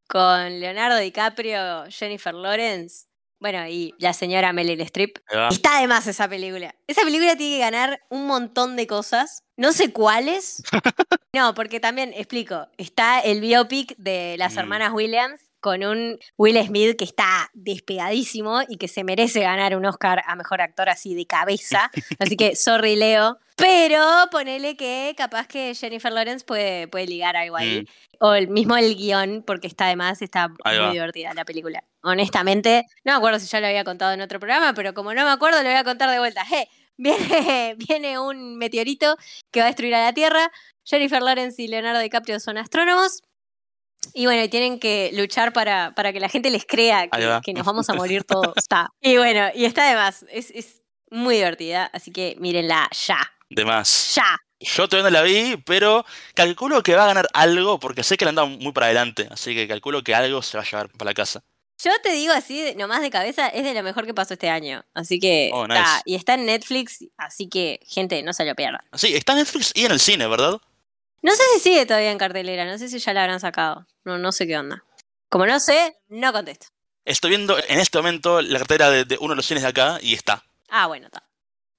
[0.07, 3.05] con Leonardo DiCaprio, Jennifer Lawrence,
[3.39, 5.17] bueno, y la señora Meryl Streep.
[5.51, 6.73] Está de más esa película.
[6.87, 9.43] Esa película tiene que ganar un montón de cosas.
[9.57, 10.63] No sé cuáles.
[11.35, 14.59] No, porque también, explico, está el biopic de las Mm.
[14.59, 19.85] hermanas Williams con un Will Smith que está despegadísimo y que se merece ganar un
[19.85, 21.89] Oscar a Mejor Actor así de cabeza.
[22.19, 23.39] Así que, sorry Leo.
[23.55, 27.81] Pero ponele que capaz que Jennifer Lawrence puede, puede ligar algo ahí.
[27.81, 27.85] Mm.
[28.19, 31.81] O el mismo el guion, porque está además, está muy divertida la película.
[32.01, 35.23] Honestamente, no me acuerdo si ya lo había contado en otro programa, pero como no
[35.23, 36.43] me acuerdo, lo voy a contar de vuelta.
[36.51, 36.67] ¡Eh!
[36.97, 39.15] Viene, viene un meteorito
[39.49, 40.51] que va a destruir a la Tierra.
[40.83, 43.23] Jennifer Lawrence y Leonardo DiCaprio son astrónomos.
[44.13, 47.41] Y bueno, y tienen que luchar para, para que la gente les crea que, va.
[47.41, 48.53] que nos vamos a morir todos.
[48.55, 48.89] Está.
[49.01, 54.15] Y bueno, y está además, es, es muy divertida, así que mírenla ya, De más.
[54.15, 54.37] ya.
[54.59, 58.23] Yo todavía no la vi, pero calculo que va a ganar algo, porque sé que
[58.25, 59.27] la han dado muy para adelante.
[59.29, 61.43] Así que calculo que algo se va a llevar para la casa.
[61.83, 64.85] Yo te digo así, nomás de cabeza, es de lo mejor que pasó este año.
[64.93, 66.01] Así que Oh, está.
[66.05, 68.79] Y está en Netflix, así que, gente, no se lo pierdan.
[68.93, 70.61] Sí, está en Netflix y en el cine, ¿verdad?
[71.23, 73.87] No sé si sigue todavía en cartelera, no sé si ya la habrán sacado.
[74.03, 74.83] No, no sé qué onda.
[75.29, 76.67] Como no sé, no contesto.
[77.05, 79.97] Estoy viendo en este momento la cartera de, de uno de los cines de acá
[80.01, 80.43] y está.
[80.69, 81.23] Ah, bueno, está.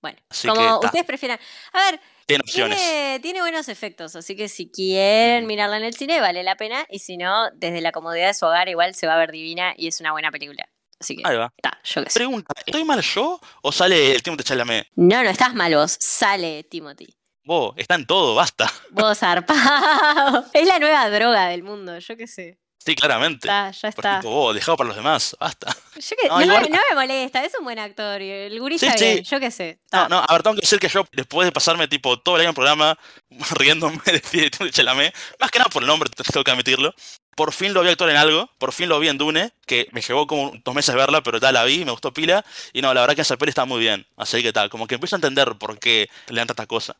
[0.02, 1.38] Bueno, Así como que ustedes prefieran.
[1.72, 2.78] A ver, Tiene opciones.
[2.78, 6.84] tiene, tiene buenos efectos, así que si quieren mirarla en el cine, vale la pena.
[6.90, 9.72] Y si no, desde la comodidad de su hogar, igual se va a ver divina
[9.78, 10.68] y es una buena película.
[11.00, 11.52] Así que, Ahí va.
[11.56, 12.18] está, yo qué sé.
[12.18, 14.88] Pregunta, ¿estoy mal yo o sale el Timothée Chalamet?
[14.96, 15.96] No, no estás mal vos.
[16.00, 17.16] Sale, Timothy.
[17.44, 18.70] Vos, está en todo, basta.
[18.90, 20.44] Vos zarpado.
[20.52, 22.58] Es la nueva droga del mundo, yo qué sé.
[22.78, 23.48] Sí, claramente.
[23.48, 24.20] Está, ya está.
[24.20, 25.74] tipo, vos, dejado para los demás, basta.
[25.94, 28.20] Yo que- No, no, me- igual- no me molesta, es un buen actor.
[28.20, 29.04] El gurí Sí, está sí.
[29.06, 29.78] bien, yo qué sé.
[29.90, 30.08] No, está.
[30.10, 32.50] no, a ver, tengo que decir que yo, después de pasarme tipo todo el año
[32.50, 32.98] en programa
[33.56, 36.92] riéndome de Chalamet, más que nada por el nombre, tengo que admitirlo,
[37.36, 40.00] por fin lo vi actuar en algo, por fin lo vi en Dune, que me
[40.00, 43.00] llevó como dos meses verla, pero tal, la vi, me gustó pila, y no, la
[43.02, 45.54] verdad que esa peli está muy bien, así que tal, como que empiezo a entender
[45.58, 46.96] por qué le dan tanta cosa,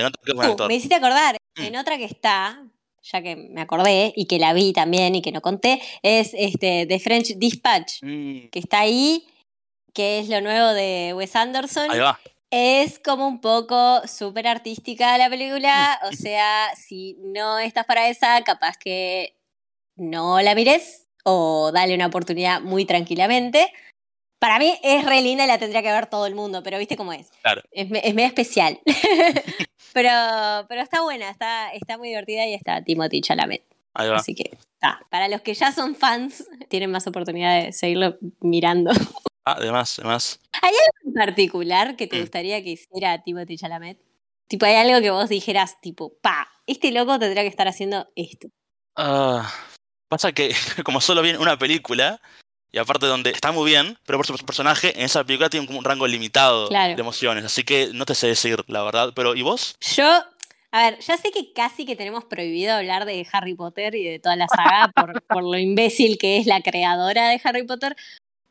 [0.00, 1.62] Uh, me hiciste acordar, Mm.
[1.64, 2.62] en otra que está,
[3.02, 6.86] ya que me acordé y que la vi también y que no conté, es este
[6.86, 9.26] The French Dispatch, Mm, que está ahí,
[9.94, 11.90] que es lo nuevo de Wes Anderson.
[11.90, 12.18] ahí va.
[12.50, 18.42] Es como un poco súper artística la película, o sea, si no estás para esa,
[18.44, 19.34] capaz que
[19.98, 23.72] no la mires o dale una oportunidad muy tranquilamente.
[24.38, 26.96] Para mí es re linda y la tendría que ver todo el mundo, pero viste
[26.96, 27.30] cómo es.
[27.42, 27.62] Claro.
[27.72, 28.78] Es, es medio especial.
[29.92, 30.10] pero,
[30.68, 33.62] pero está buena, está, está muy divertida y está Timothy Chalamet.
[33.94, 34.16] Ahí va.
[34.16, 34.56] Así que.
[35.10, 38.92] Para los que ya son fans, tienen más oportunidad de seguirlo mirando.
[39.44, 40.40] Ah, además, además.
[41.04, 42.20] en particular que te Mm.
[42.20, 43.98] gustaría que hiciera Timothy Chalamet?
[44.46, 48.48] Tipo, hay algo que vos dijeras, tipo, pa, este loco tendría que estar haciendo esto.
[48.94, 49.50] Ah,
[50.08, 52.20] pasa que como solo vi una película,
[52.70, 55.78] y aparte donde está muy bien, pero por su personaje en esa película tiene como
[55.78, 56.94] un rango limitado Claro.
[56.94, 59.12] de emociones, así que no te sé decir, la verdad.
[59.16, 59.76] Pero, ¿y vos?
[59.96, 60.06] Yo,
[60.72, 64.18] a ver, ya sé que casi que tenemos prohibido hablar de Harry Potter y de
[64.18, 67.96] toda la saga por, por lo imbécil que es la creadora de Harry Potter,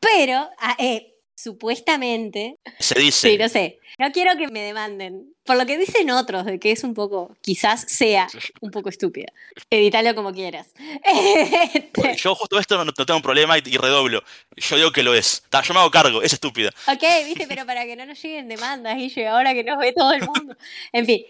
[0.00, 2.56] pero, ah, eh, supuestamente.
[2.78, 3.30] Se dice.
[3.30, 3.78] Sí, no sé.
[3.98, 5.34] No quiero que me demanden.
[5.44, 8.28] Por lo que dicen otros, de que es un poco, quizás sea
[8.60, 9.32] un poco estúpida.
[9.70, 10.68] Editalo como quieras.
[12.18, 14.22] Yo justo esto no, no tengo un problema y, y redoblo.
[14.56, 15.42] Yo digo que lo es.
[15.48, 16.70] Ta, yo me hago cargo, es estúpida.
[16.86, 20.12] ok, viste, pero para que no nos lleguen demandas, Guille, ahora que nos ve todo
[20.12, 20.56] el mundo.
[20.92, 21.24] En fin.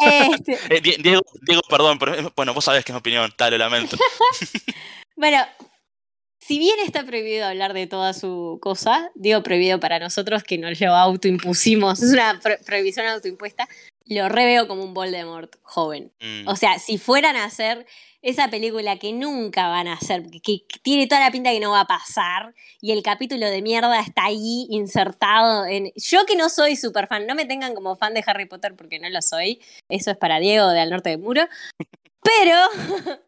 [0.00, 3.52] Este, Eh, Die- Diego, Diego, perdón, pero bueno, vos sabés que es mi opinión, tal,
[3.52, 3.96] lo lamento.
[5.18, 5.38] Bueno,
[6.46, 10.80] si bien está prohibido hablar de toda su cosa, digo prohibido para nosotros que nos
[10.80, 13.68] lo autoimpusimos, es una pro- prohibición autoimpuesta,
[14.04, 16.12] lo reveo como un Voldemort joven.
[16.20, 17.84] Mm, O sea, si fueran a hacer
[18.22, 21.72] esa película que nunca van a hacer, que, que tiene toda la pinta que no
[21.72, 25.92] va a pasar, y el capítulo de mierda está ahí insertado en...
[25.96, 28.98] Yo que no soy súper fan, no me tengan como fan de Harry Potter porque
[29.00, 31.42] no lo soy, eso es para Diego de Al Norte del Muro,
[32.22, 32.56] pero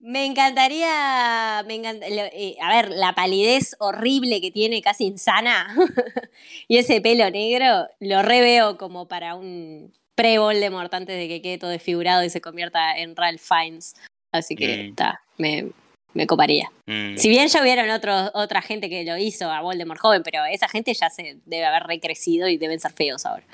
[0.00, 5.74] me encantaría, me encanta- eh, a ver, la palidez horrible que tiene, casi insana,
[6.68, 11.70] y ese pelo negro, lo reveo como para un pre-Voldemort antes de que quede todo
[11.70, 13.94] desfigurado y se convierta en Ralph Fiennes.
[14.32, 14.88] Así que Mm.
[14.90, 15.70] está, me,
[16.12, 16.68] me coparía.
[16.86, 17.16] mm.
[17.16, 20.68] Si bien ya hubieron otros otra gente que lo hizo a Voldemort joven, pero esa
[20.68, 23.44] gente ya se debe haber recrecido y deben ser feos ahora.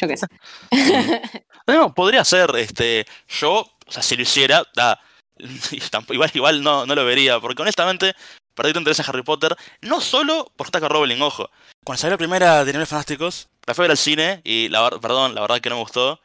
[0.00, 0.26] Yo qué sé.
[1.66, 5.13] No, podría ser, este, yo, o sea, si lo hiciera, da, tampoco-
[6.10, 8.14] igual, igual no, no lo vería, porque honestamente,
[8.54, 10.88] perdí tu interés en Harry Potter, no solo por J.K.
[10.88, 11.50] Rowling, ojo.
[11.84, 14.90] Cuando salió la primera de Animales Fantásticos, la fui a ver al cine, y la,
[15.00, 16.20] perdón, la verdad que no me gustó.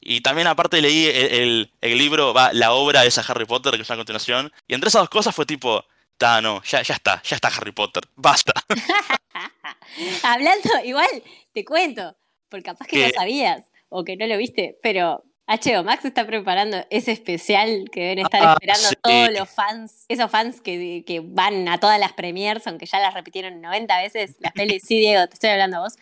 [0.00, 3.74] Y también aparte leí el, el- el libro, va, la obra de esa Harry Potter,
[3.76, 5.84] que es una continuación, y entre esas dos cosas fue tipo,
[6.16, 8.52] ta, no, ya, ya está, ya está Harry Potter, basta.
[10.22, 11.08] Hablando, igual,
[11.52, 12.16] te cuento,
[12.48, 13.06] porque capaz que ¿Qué?
[13.08, 15.22] no sabías o que no lo viste, pero
[15.56, 18.94] HBO Max está preparando ese especial que deben estar Ah, esperando sí.
[19.02, 23.14] todos los fans, esos fans que, que van a todas las premiers, aunque ya las
[23.14, 24.82] repitieron 90 veces las pelis.
[24.86, 25.94] Sí, Diego, te estoy hablando a vos.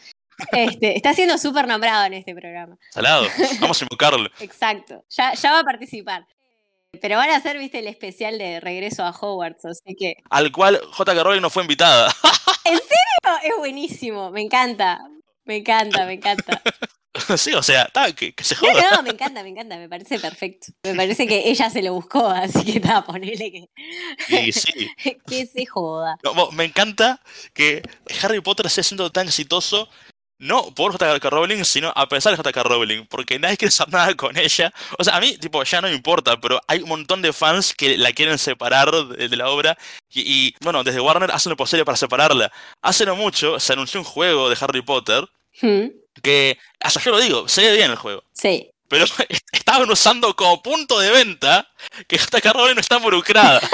[0.52, 2.78] Este, está siendo súper nombrado en este programa.
[2.90, 3.26] Salado,
[3.60, 4.30] vamos a invocarlo.
[4.40, 6.26] Exacto, ya, ya va a participar.
[7.00, 10.80] Pero van a hacer, viste, el especial de regreso a Hogwarts, así que Al cual
[10.92, 11.22] J.K.
[11.22, 12.10] Rowling no fue invitada.
[13.22, 14.98] No, es buenísimo, me encanta,
[15.44, 16.60] me encanta, me encanta.
[17.37, 18.90] sí, o sea, ta, que, que se No, joda.
[18.96, 20.68] no, me encanta, me encanta, me parece perfecto.
[20.85, 23.68] Me parece que ella se lo buscó, así que está, ponele que,
[24.46, 24.90] Y sí.
[25.27, 26.16] que se joda.
[26.23, 27.20] No, me encanta
[27.53, 27.83] que
[28.23, 29.88] Harry Potter esté siendo tan exitoso,
[30.38, 31.29] no por J.K.
[31.31, 32.62] Rowling, sino a pesar de J.K.
[32.62, 34.73] Rowling, porque nadie quiere saber nada con ella.
[34.99, 37.75] O sea, a mí, tipo, ya no me importa, pero hay un montón de fans
[37.75, 39.77] que la quieren separar de, de la obra.
[40.09, 42.51] Y, y, bueno, desde Warner hacen lo posible para separarla.
[42.83, 45.29] Hace no mucho se anunció un juego de Harry Potter
[45.61, 45.88] Hmm,
[46.23, 48.25] que, hasta yo lo digo, se ve bien el juego.
[48.33, 48.70] Sí.
[48.88, 49.05] Pero
[49.53, 51.70] estaban usando como punto de venta
[52.09, 52.53] que J.K.
[52.53, 53.61] Rowling no está involucrada.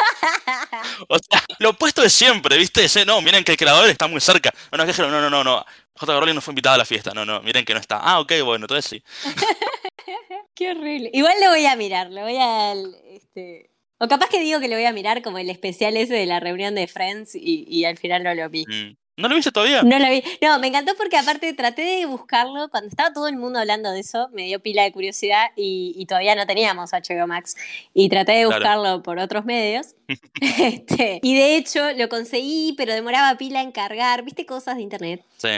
[1.08, 2.84] O sea, lo opuesto de siempre, ¿viste?
[2.84, 4.52] Ese, no, miren que el creador está muy cerca.
[4.70, 5.64] Bueno, que dijeron, no, no, no, no.
[5.94, 6.20] J.K.
[6.20, 7.12] Rowling no fue invitada a la fiesta.
[7.12, 7.98] No, no, miren que no está.
[7.98, 9.02] Ah, ok, bueno, entonces sí.
[10.54, 11.10] Qué horrible.
[11.12, 12.74] Igual lo voy a mirar, lo voy a.
[13.10, 13.70] Este...
[13.98, 16.40] O capaz que digo que lo voy a mirar como el especial ese de la
[16.40, 18.64] reunión de Friends y, y al final no lo vi.
[18.66, 18.96] Mm.
[19.18, 19.82] ¿No lo viste todavía?
[19.82, 20.22] No lo vi.
[20.42, 22.68] No, me encantó porque aparte traté de buscarlo.
[22.68, 26.04] Cuando estaba todo el mundo hablando de eso, me dio pila de curiosidad y, y
[26.06, 27.56] todavía no teníamos HBO Max.
[27.94, 28.56] Y traté de Claro.
[28.56, 29.94] buscarlo por otros medios.
[30.40, 34.22] Este, y de hecho lo conseguí, pero demoraba pila en cargar.
[34.22, 35.24] ¿Viste cosas de internet?
[35.38, 35.48] Sí.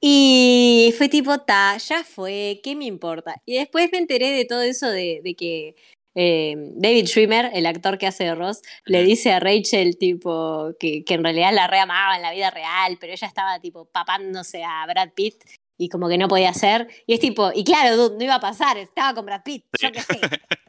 [0.00, 3.36] Y fue tipo, ta, ya fue, ¿qué me importa?
[3.46, 5.76] Y después me enteré de todo eso de, de que
[6.14, 11.04] eh, David Schwimmer, el actor que hace de Ross, le dice a Rachel, tipo, que,
[11.04, 14.84] que en realidad la reamaba en la vida real, pero ella estaba, tipo, papándose a
[14.86, 15.42] Brad Pitt
[15.78, 16.88] y como que no podía hacer.
[17.06, 19.90] Y es tipo, y claro, dude, no iba a pasar, estaba con Brad Pitt, yo
[19.90, 20.20] qué sé,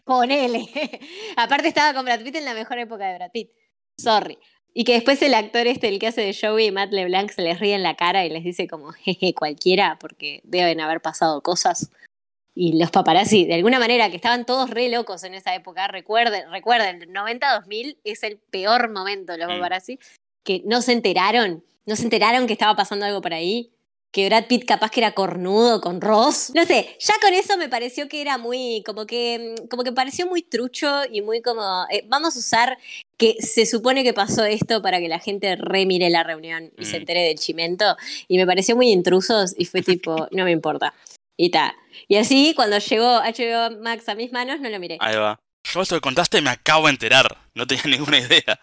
[0.05, 0.67] ponele.
[1.37, 3.51] Aparte estaba con Brad Pitt en la mejor época de Brad Pitt.
[3.97, 4.37] Sorry.
[4.73, 7.59] Y que después el actor este, el que hace de Joey, Matt LeBlanc, se les
[7.59, 11.91] ríe en la cara y les dice como, jeje, cualquiera, porque deben haber pasado cosas.
[12.55, 16.51] Y los paparazzi, de alguna manera, que estaban todos re locos en esa época, recuerden,
[16.51, 19.53] recuerden, 90-2000 es el peor momento, los Mm.
[19.55, 19.99] paparazzi,
[20.43, 23.71] que no se enteraron, no se enteraron que estaba pasando algo por ahí,
[24.11, 26.51] que Brad Pitt capaz que era cornudo con Ross.
[26.53, 29.91] No sé, ya con eso me pareció que era muy, como que, mm, como que
[29.91, 32.77] pareció muy trucho y muy como, eh, vamos a usar
[33.17, 36.97] que se supone que pasó esto para que la gente remire la reunión y se
[36.97, 36.99] Mm.
[36.99, 37.95] entere del chimento.
[38.27, 40.93] Y me pareció muy intrusos y fue tipo, no me importa.
[41.37, 41.75] Y ta.
[42.07, 44.97] Y así, cuando llegó HBO Max a mis manos, no lo miré.
[44.99, 45.39] Ahí va.
[45.71, 47.37] Yo esto que contaste me acabo de enterar.
[47.55, 48.59] No tenía ninguna idea.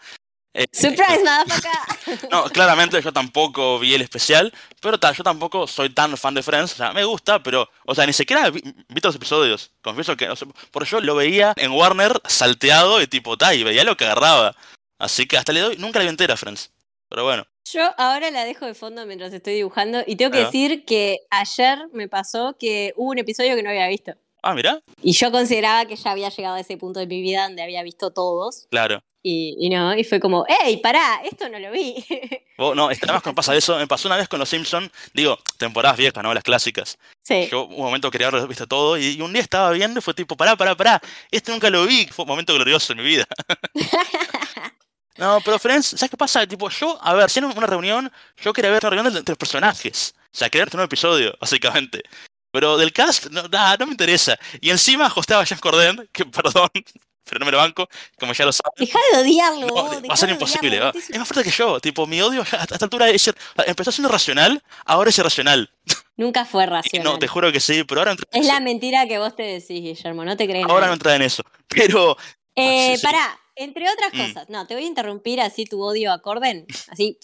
[0.53, 2.29] Eh, ¡Surprise, motherfucker!
[2.31, 6.43] No, claramente yo tampoco vi el especial, pero ta, yo tampoco soy tan fan de
[6.43, 6.73] Friends.
[6.73, 9.71] O sea, me gusta, pero, o sea, ni siquiera vi, vi todos los episodios.
[9.81, 13.63] Confieso que, o sea, por yo lo veía en Warner salteado y tipo, ta, y
[13.63, 14.57] veía lo que agarraba.
[14.99, 16.73] Así que hasta le doy, nunca la vi entera, Friends.
[17.09, 17.47] Pero bueno.
[17.73, 21.79] Yo ahora la dejo de fondo mientras estoy dibujando y tengo que decir que ayer
[21.93, 24.13] me pasó que hubo un episodio que no había visto.
[24.43, 27.43] Ah, mira, Y yo consideraba que ya había llegado a ese punto de mi vida
[27.45, 28.67] donde había visto todos.
[28.71, 29.03] claro.
[29.23, 31.21] Y, y no, y fue como, ¡Ey, pará!
[31.31, 32.03] Esto no lo vi.
[32.57, 33.77] Vos- no, está más cuando pasa eso.
[33.77, 36.33] Me pasó una vez con los Simpsons, digo, temporadas viejas, ¿no?
[36.33, 36.97] Las clásicas.
[37.23, 37.47] sí.
[37.51, 40.15] Yo un momento quería haber visto todo y, y un día estaba viendo y fue
[40.15, 41.03] tipo, pará, pará, pará.
[41.31, 42.07] Este nunca lo vi.
[42.07, 43.27] Fue un momento glorioso en mi vida.
[45.21, 46.47] no, pero Friends, ¿sabes qué pasa?
[46.47, 48.11] Tipo, yo, a ver, si era una reunión,
[48.43, 50.15] yo quería ver una reunión de, de los personajes.
[50.33, 52.03] O sea, quería ver un episodio, básicamente.
[52.51, 54.39] Pero del cast, no, nah, no me interesa.
[54.61, 56.71] Y encima hostaba a James Corden, que perdón,
[57.25, 57.87] pero no me lo banco,
[58.19, 58.73] como ya lo saben.
[58.79, 59.67] Deja de odiarlo.
[59.67, 60.79] No, vos, va a ser imposible.
[60.79, 61.79] odiarlo, Es más fuerte que yo.
[61.81, 63.31] Tipo, mi odio a esta altura es
[63.67, 65.71] empezó siendo racional, ahora es irracional.
[66.17, 67.13] Nunca fue racional.
[67.13, 69.43] no, te juro que sí, pero ahora entra en Es la mentira que vos te
[69.43, 71.43] decís, Guillermo, no te crees Ahora no entra en eso.
[71.69, 72.17] Pero
[72.57, 73.07] Eh, sí, sí.
[73.07, 74.19] Pará, entre otras Mm.
[74.19, 77.19] cosas, no, te voy a interrumpir así tu odio a Corden, así,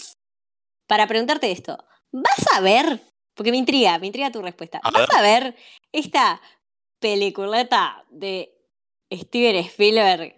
[0.87, 1.79] para preguntarte esto.
[2.12, 3.01] ¿Vas a ver?
[3.35, 4.81] Porque me intriga, me intriga tu respuesta.
[4.83, 5.16] A ¿Vas ver.
[5.18, 5.57] a ver
[5.92, 6.40] esta
[7.01, 8.53] peliculeta de
[9.12, 10.35] Steven Spielberg,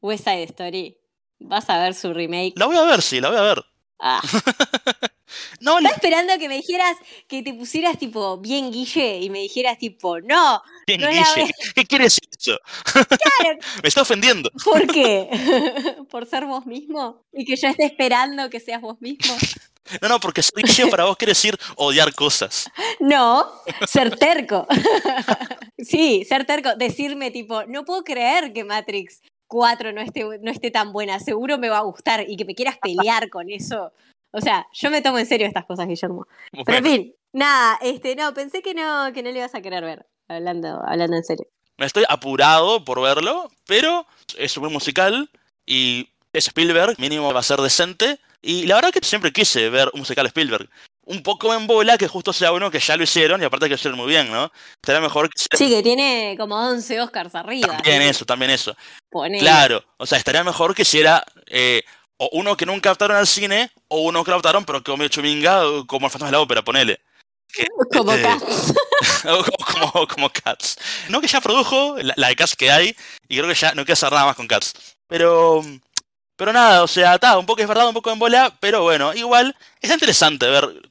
[0.00, 0.98] West Side Story?
[1.40, 2.52] ¿Vas a ver su remake?
[2.56, 3.64] la voy a ver, sí, la voy a ver.
[4.00, 4.20] Ah,
[5.60, 6.96] No, estaba esperando que me dijeras,
[7.28, 11.84] que te pusieras tipo bien guille y me dijeras tipo, no, bien, no Guille, ¿qué
[11.84, 12.58] quiere decir eso?
[12.92, 13.58] Claro.
[13.82, 14.50] Me está ofendiendo.
[14.64, 15.28] ¿por qué?
[16.10, 17.24] ¿Por ser vos mismo?
[17.32, 19.34] Y que yo esté esperando que seas vos mismo.
[20.00, 22.70] No, no, porque ser Guille para vos quiere decir odiar cosas.
[23.00, 23.50] No,
[23.86, 24.66] ser terco.
[25.78, 26.74] sí, ser terco.
[26.76, 31.20] Decirme tipo, no puedo creer que Matrix 4 no esté, no esté tan buena.
[31.20, 33.92] Seguro me va a gustar y que me quieras pelear con eso.
[34.32, 36.26] O sea, yo me tomo en serio estas cosas, Guillermo.
[36.64, 39.84] Pero en fin, nada, este, no, pensé que no, que no le ibas a querer
[39.84, 40.06] ver.
[40.28, 41.46] Hablando, hablando en serio.
[41.76, 44.06] me estoy apurado por verlo, pero
[44.38, 45.30] es un buen musical
[45.66, 48.18] y es Spielberg, mínimo va a ser decente.
[48.40, 50.68] Y la verdad que siempre quise ver un musical Spielberg.
[51.04, 53.70] Un poco en bola que justo sea uno que ya lo hicieron y aparte que
[53.70, 54.50] lo hicieron muy bien, ¿no?
[54.76, 57.76] Estaría mejor que Sí, que tiene como 11 Oscars arriba.
[57.76, 58.74] también eso, también eso.
[59.10, 59.40] Ponele.
[59.40, 61.82] Claro, o sea, estaría mejor que hiciera eh,
[62.22, 65.08] o uno que nunca adaptaron al cine o uno que lo adaptaron pero que medio
[65.08, 67.00] chuminga como el fantasma de la ópera, ponele.
[67.92, 68.72] Como eh, Cats.
[69.22, 70.78] como, como, como Cats.
[71.10, 72.96] No que ya produjo la, la de Cats que hay
[73.28, 74.72] y creo que ya no quiere hacer nada más con Cats.
[75.06, 75.62] Pero
[76.36, 79.12] pero nada, o sea, está, un poco es verdad, un poco en bola, pero bueno,
[79.14, 80.90] igual es interesante ver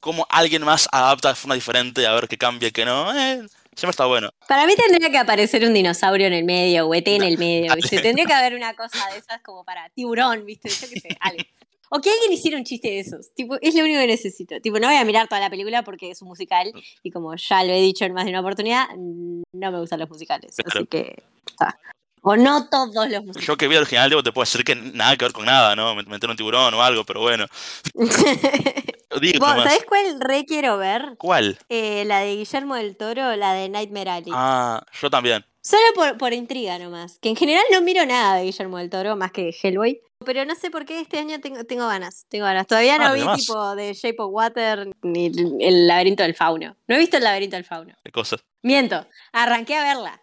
[0.00, 3.14] cómo alguien más adapta de forma diferente, a ver qué cambia, qué no.
[3.18, 4.30] Eh, siempre está bueno.
[4.48, 7.72] Para mí tendría que aparecer un dinosaurio en el medio, o ET en el medio.
[7.76, 8.00] ¿viste?
[8.00, 10.68] Tendría que haber una cosa de esas como para tiburón, ¿viste?
[10.68, 11.42] Yo qué sé, algo.
[11.88, 13.32] O que alguien hiciera un chiste de esos.
[13.34, 14.60] Tipo, es lo único que necesito.
[14.60, 17.62] Tipo, no voy a mirar toda la película porque es un musical y como ya
[17.62, 20.56] lo he dicho en más de una oportunidad, no me gustan los musicales.
[20.56, 20.80] Claro.
[20.80, 21.22] Así que.
[21.46, 21.78] está.
[22.28, 23.46] O no todos los musicales.
[23.46, 25.76] Yo que vi el original, digo, te puedo decir que nada que ver con nada,
[25.76, 25.94] ¿no?
[25.94, 27.46] Meter un tiburón o algo, pero bueno.
[29.14, 31.14] ¿Sabés cuál re quiero ver?
[31.18, 31.56] ¿Cuál?
[31.68, 34.32] Eh, la de Guillermo del Toro, la de Nightmare Alley.
[34.34, 35.44] Ah, yo también.
[35.62, 37.18] Solo por, por intriga nomás.
[37.20, 40.00] Que en general no miro nada de Guillermo del Toro más que Hellboy.
[40.24, 42.26] Pero no sé por qué este año tengo, tengo ganas.
[42.28, 42.66] Tengo ganas.
[42.66, 46.76] Todavía no Ah, vi tipo de Shape of Water ni el, el laberinto del fauno.
[46.88, 47.94] No he visto el laberinto del fauno.
[48.02, 48.40] Qué cosas.
[48.62, 49.06] Miento.
[49.32, 50.22] Arranqué a verla.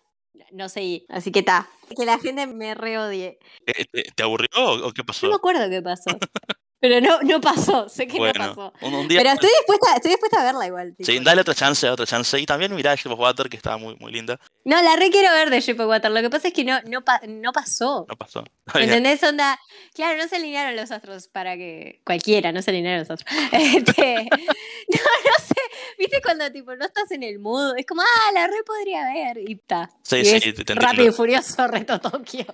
[0.52, 1.06] No seguí.
[1.10, 1.68] Así que está.
[1.96, 3.38] Que la gente me reodie.
[3.68, 4.50] Eh, ¿Te, te aburrió
[4.88, 5.28] o qué No pasó?
[5.30, 6.10] me acuerdo qué pasó.
[6.84, 7.88] Pero no, no pasó.
[7.96, 8.74] Sé que no pasó.
[8.82, 9.20] un, un día.
[9.22, 10.94] Pero estoy dispuesta, estoy dispuesta a verla igual.
[10.98, 11.10] tipo.
[11.10, 12.38] Sí, dale otra chance, otra chance.
[12.38, 14.38] Y también mirá Shape of Water, que estaba muy, muy linda.
[14.66, 16.12] No, la re quiero ver de Shape of Water.
[16.12, 18.06] Lo que pasa es que no, no, pa- no pasó.
[18.10, 18.44] No pasó.
[18.76, 19.24] ¿Entendés?
[19.24, 19.58] Onda,
[19.94, 22.02] claro, no se alinearon los astros para que.
[22.06, 23.34] Cualquiera, no se alinearon los astros.
[23.54, 25.56] Este, no, no sé.
[25.98, 27.78] ¿Viste cuando tipo no estás en el mood?
[27.78, 29.38] Es como, ah, la re podría ver.
[29.38, 29.90] Y está.
[30.02, 30.76] Sí, y sí, te-.
[30.76, 32.46] Rápido y Furioso Reto Tokio.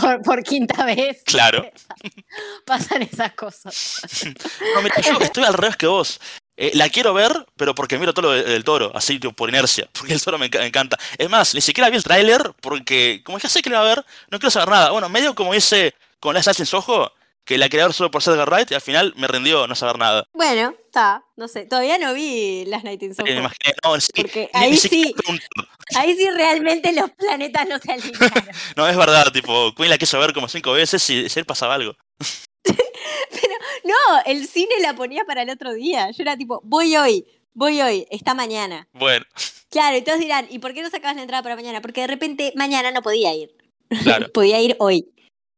[0.00, 1.22] por, por quinta vez.
[1.24, 1.68] Claro.
[2.64, 3.47] Pasan esas cosas.
[4.74, 6.20] No, mira, yo estoy al revés que vos.
[6.60, 9.48] Eh, la quiero ver, pero porque miro todo lo de- del toro, así tipo, por
[9.48, 9.88] inercia.
[9.98, 10.98] Porque el toro me, enca- me encanta.
[11.16, 13.94] Es más, ni siquiera vi el tráiler porque, como ya sé que lo va a
[13.94, 14.90] ver, no quiero saber nada.
[14.90, 17.12] Bueno, medio como hice con la Assassin's Ojo,
[17.44, 19.74] que la quería ver solo por ser Edgar Wright y al final me rindió no
[19.76, 20.24] saber nada.
[20.32, 21.22] Bueno, está.
[21.36, 21.64] No sé.
[21.66, 23.30] Todavía no vi las Nightingale.
[23.30, 25.14] Eh, me imaginé, no, sí, Porque ahí sí.
[25.94, 28.48] Ahí sí realmente los planetas no se alinearon.
[28.76, 31.74] No, es verdad, tipo, Queen la quiso ver como cinco veces y si él pasaba
[31.76, 31.94] algo.
[33.30, 33.54] Pero
[33.84, 36.10] no, el cine la ponía para el otro día.
[36.10, 38.88] Yo era tipo, voy hoy, voy hoy, está mañana.
[38.92, 39.24] Bueno,
[39.70, 41.82] Claro, y todos dirán, ¿y por qué no sacabas la entrada para mañana?
[41.82, 43.54] Porque de repente mañana no podía ir.
[44.02, 44.28] claro.
[44.32, 45.06] podía ir hoy.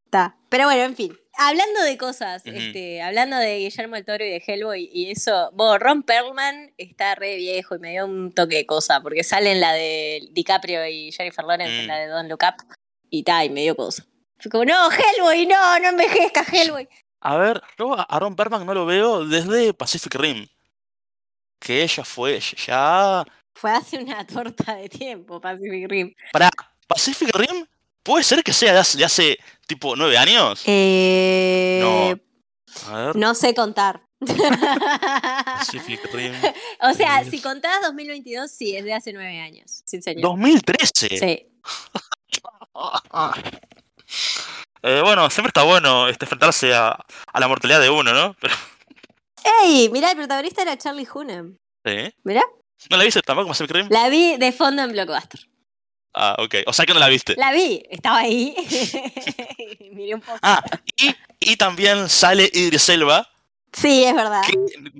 [0.05, 0.37] Está.
[0.49, 1.16] Pero bueno, en fin.
[1.39, 5.78] Hablando de cosas, este, hablando de Guillermo el Toro y de Hellboy y eso, bueno,
[5.78, 9.61] Ron Perlman está re viejo y me dio un toque de cosa, porque sale en
[9.61, 11.89] la de DiCaprio y Jennifer Lawrence, en Mm.
[11.89, 12.76] la de Don't Look Up,
[13.09, 14.05] y ta, y me dio cosa.
[14.39, 16.89] Fue como, no, Hellboy, no, no envejezca, Hellboy.
[17.21, 20.47] A ver, yo a Aaron Berman no lo veo desde Pacific Rim.
[21.59, 23.25] Que ella fue ya.
[23.55, 26.14] Fue hace una torta de tiempo, Pacific Rim.
[26.33, 26.49] Para
[26.87, 27.66] Pacific Rim,
[28.03, 30.62] ¿puede ser que sea de hace, de hace, tipo nueve años?
[30.66, 32.16] Eh,
[32.87, 34.03] A ver, no sé contar.
[35.45, 36.33] Pacific Rim.
[36.81, 39.83] o sea, si contás 2022, sí, es de hace nueve años.
[39.85, 40.23] Sí, señor.
[40.23, 41.18] 2013.
[41.18, 41.47] Sí.
[44.83, 46.99] Eh, bueno, siempre está bueno este, enfrentarse a,
[47.33, 48.35] a la mortalidad de uno, ¿no?
[48.41, 48.55] Pero,
[49.62, 49.89] ¡Ey!
[49.91, 51.57] Mirá, el protagonista era Charlie Hunnam.
[51.85, 52.12] sí.
[52.24, 52.43] Mirá.
[52.89, 53.89] ¿No la viste tampoco Pacific Rim?
[53.91, 55.41] La vi de fondo en Blockbuster.
[56.14, 56.55] Ah, ok.
[56.66, 57.35] O sea que no la viste.
[57.37, 58.55] La vi, estaba ahí.
[59.93, 60.39] Miré un poco.
[60.41, 60.62] Ah,
[60.97, 63.28] y, y también sale Idris Elba,
[63.72, 64.43] Sí, es verdad.
[64.47, 64.57] que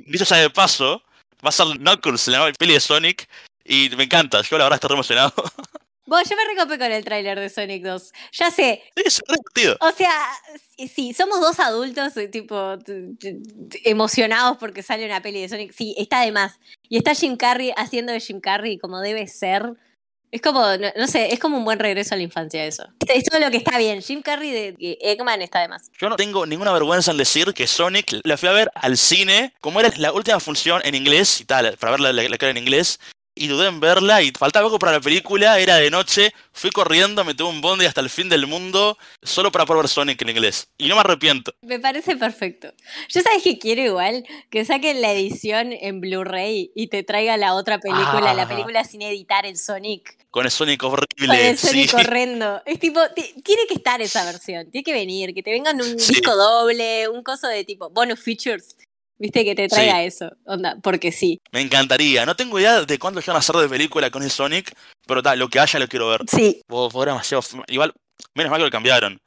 [0.07, 1.03] dicho sea de paso,
[1.45, 3.29] va a ser Knuckles en la peli de Sonic.
[3.65, 5.33] Y me encanta, yo la verdad estoy re emocionado.
[6.07, 8.13] Vos, yo me recopé con el tráiler de Sonic 2.
[8.33, 9.77] Ya sé, sí, es divertido.
[9.81, 10.13] o sea,
[10.93, 12.77] sí, somos dos adultos, eh, tipo,
[13.85, 15.73] emocionados porque sale una peli de Sonic.
[15.73, 16.59] Sí, está de más.
[16.89, 19.75] Y está Jim Carrey haciendo de Jim Carrey como debe ser.
[20.33, 22.85] Es como, no, no sé, es como un buen regreso a la infancia eso.
[23.13, 24.01] Es todo lo que está bien.
[24.01, 25.91] Jim Carrey de Eggman está de más.
[26.01, 29.53] Yo no tengo ninguna vergüenza en decir que Sonic la fui a ver al cine,
[29.61, 32.59] como era la última función en inglés y tal, para verla la, la cara en
[32.59, 33.01] inglés,
[33.41, 37.25] y dudé en verla y faltaba poco para la película, era de noche, fui corriendo,
[37.25, 40.69] me tuve un bondi hasta el fin del mundo, solo para ver Sonic en inglés.
[40.77, 41.53] Y no me arrepiento.
[41.63, 42.73] Me parece perfecto.
[43.09, 47.55] Yo sabes que quiero igual que saquen la edición en Blu-ray y te traiga la
[47.55, 48.49] otra película, la Ah.
[48.49, 50.19] película sin editar el Sonic.
[50.31, 51.51] Con el Sonic Con horrible.
[51.51, 51.97] el Sonic sí.
[51.97, 52.63] horrendo.
[52.67, 55.99] Es tipo, ti- tiene que estar esa versión, tiene que venir, que te vengan un
[55.99, 56.13] Sí.
[56.13, 58.77] disco doble, un coso de tipo bonus features.
[59.21, 61.43] Viste que te traiga eso, onda, porque sí.
[61.53, 62.25] Me encantaría.
[62.25, 64.73] No tengo idea de cuándo van a hacer de película con el Sonic,
[65.07, 66.23] pero tal, lo que haya lo quiero ver.
[66.27, 66.63] Sí.
[66.69, 67.43] Era demasiado.
[67.69, 67.93] Igual,
[68.35, 69.21] menos mal que lo cambiaron.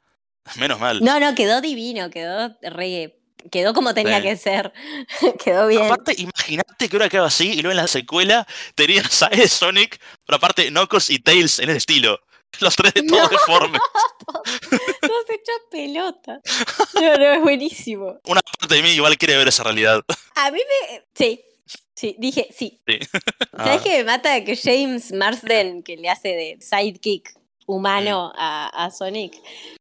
[0.58, 1.02] Menos mal.
[1.02, 3.16] No, no, quedó divino, quedó re,
[3.50, 4.22] quedó como tenía Sí.
[4.24, 4.72] que ser.
[5.44, 5.84] quedó bien.
[5.84, 10.36] Aparte, imagínate que ahora quedado así y luego en la secuela tenías a Sonic, pero
[10.36, 12.20] aparte Knuckles y Tails en ese estilo.
[12.60, 13.28] Los tres de todos No.
[13.28, 13.80] deformes.
[15.00, 16.40] Todos hechos pelota.
[16.94, 18.18] No, no, es buenísimo.
[18.26, 20.02] Una parte de mí igual quiere ver esa realidad.
[20.36, 21.02] A mí me.
[21.14, 21.40] Sí.
[21.94, 22.80] Sí, dije sí.
[22.86, 22.98] Sí.
[23.56, 24.42] ¿Sabes Ah, qué me mata?
[24.44, 27.34] Que James Marsden, que le hace de sidekick
[27.66, 29.34] humano a, a Sonic,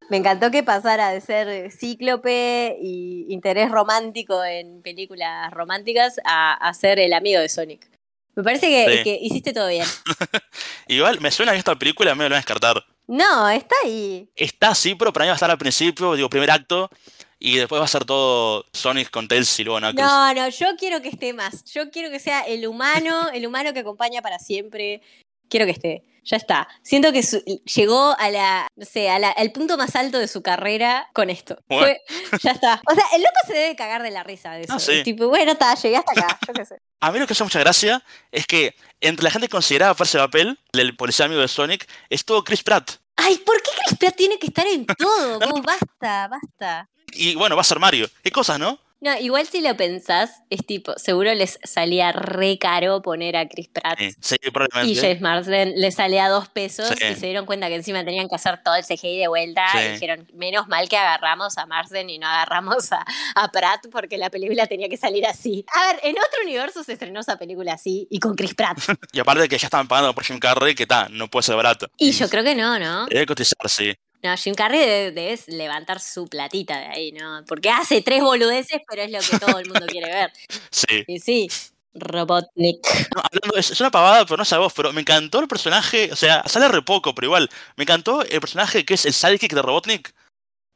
[0.09, 6.73] me encantó que pasara de ser cíclope y interés romántico en películas románticas a, a
[6.73, 7.89] ser el amigo de Sonic.
[8.35, 9.03] Me parece que, Sí.
[9.03, 9.85] que hiciste todo bien.
[10.87, 12.83] Igual me suena que esta película me lo van a descartar.
[13.07, 14.29] No, está ahí.
[14.35, 16.89] Está así, pero para mí va a estar al principio, digo, primer acto,
[17.37, 20.03] y después va a ser todo Sonic con Tails y luego Knuckles.
[20.05, 21.63] No, no, yo quiero que esté más.
[21.65, 25.01] Yo quiero que sea el humano, el humano que acompaña para siempre.
[25.49, 26.03] Quiero que esté.
[26.25, 26.69] Ya está.
[26.83, 27.43] Siento que su-
[27.75, 31.29] llegó a la, no sé, a la- al punto más alto de su carrera con
[31.29, 31.57] esto.
[31.67, 31.85] Bueno.
[31.85, 32.81] Fue- ya está.
[32.89, 34.73] O sea, el loco se debe cagar de la risa de eso.
[34.73, 34.93] Ah, sí.
[34.93, 36.39] Es Tipo, bueno, está, llegué hasta acá.
[36.47, 36.75] Yo qué sé.
[37.03, 38.01] A mí lo que hace mucha gracia
[38.31, 41.85] es que entre la gente que consideraba para ese papel, el policía amigo de Sonic,
[42.09, 42.91] estuvo Chris Pratt.
[43.17, 45.37] Ay, ¿por qué Chris Pratt tiene que estar en todo?
[45.39, 46.89] Vos, basta, basta.
[47.11, 48.09] Y bueno, va a ser Mario.
[48.23, 48.79] Qué cosas, ¿no?
[49.03, 53.67] No, igual si lo pensás, es tipo, seguro les salía re caro poner a Chris
[53.67, 53.99] Pratt.
[53.99, 55.01] Sí, sí, Y probablemente.
[55.01, 57.03] James Marsden le salía dos pesos Sí.
[57.11, 59.77] y se dieron cuenta que encima tenían que hacer todo el CGI de vuelta Sí.
[59.79, 64.17] y dijeron, menos mal que agarramos a Marsden y no agarramos a, a Pratt porque
[64.17, 65.65] la película tenía que salir así.
[65.73, 68.77] A ver, en otro universo se estrenó esa película así y con Chris Pratt.
[69.11, 71.87] Y aparte que ya estaban pagando por Jim Carrey, que está, no puede ser barato.
[71.97, 73.05] Y yo creo que no, ¿no?
[73.07, 73.93] Debe cotizar, sí.
[74.23, 77.43] No, Jim Carrey debe, debes levantar su platita de ahí, ¿no?
[77.45, 80.31] Porque hace tres boludeces, pero es lo que todo el mundo quiere ver.
[80.71, 81.03] Sí.
[81.07, 81.47] Y sí,
[81.93, 82.79] Robotnik.
[83.15, 86.09] No, hablando, es, una pavada, pero no sé a vos, pero me encantó el personaje,
[86.11, 89.53] o sea, sale re poco, pero igual, me encantó el personaje que es el sidekick
[89.53, 90.13] de Robotnik,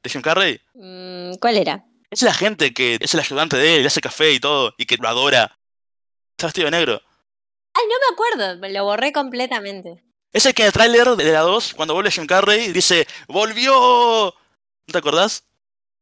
[0.03, 0.59] de Jim Carrey.
[0.75, 1.85] Mm, ¿Cuál era?
[2.11, 4.85] Es la gente que es el ayudante de él, le hace café y todo, y
[4.85, 5.57] que lo adora.
[6.31, 7.01] Está vestido de negro.
[7.73, 10.03] Ay, no me acuerdo, lo borré completamente.
[10.33, 14.33] Es el que en el tráiler de la 2, cuando vuelve Jim Carrey, dice ¡Volvió!
[14.87, 15.43] ¿No te acordás?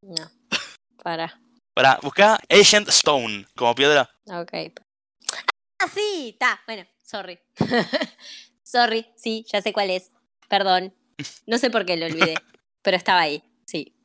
[0.01, 0.29] No,
[1.01, 1.39] para.
[1.73, 4.09] Para buscar Agent Stone como piedra.
[4.25, 4.53] Ok.
[5.79, 6.61] Ah, sí, está.
[6.67, 7.39] Bueno, sorry.
[8.63, 10.11] sorry, sí, ya sé cuál es.
[10.47, 10.93] Perdón.
[11.45, 12.35] No sé por qué lo olvidé,
[12.81, 13.95] pero estaba ahí, sí.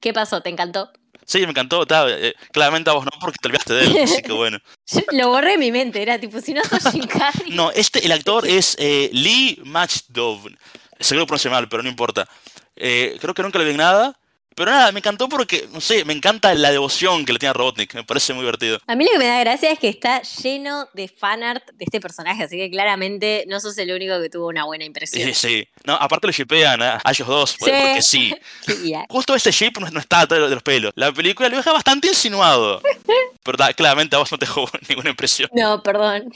[0.00, 0.40] ¿Qué pasó?
[0.40, 0.92] ¿Te encantó?
[1.24, 1.86] Sí, me encantó.
[2.08, 4.58] eh, claramente a vos no, porque te olvidaste de él, así que bueno.
[4.86, 7.52] Yo lo borré en mi mente, era tipo, si no sos Jim Carrey.
[7.52, 10.56] No, este, el actor es eh, Lee Matchdove.
[11.00, 12.28] Seguro pronuncié mal, pero no importa.
[12.76, 14.18] Eh, creo que nunca le vi nada.
[14.54, 17.52] Pero nada, me encantó porque, no sé, me encanta la devoción que le tiene a
[17.54, 17.94] Robotnik.
[17.94, 18.78] Me parece muy divertido.
[18.86, 22.00] A mí lo que me da gracia es que está lleno de fanart de este
[22.00, 25.26] personaje, así que claramente no sos el único que tuvo una buena impresión.
[25.28, 25.68] Sí, sí.
[25.84, 27.78] No, aparte lo shipean a, a ellos dos, pues, Sí.
[27.82, 28.94] porque sí.
[29.08, 30.92] Justo ese ship no, no está de los pelos.
[30.96, 32.80] La película lo deja bastante insinuado.
[33.44, 35.48] Pero claramente a vos no te dejó ninguna impresión.
[35.52, 36.30] No, perdón.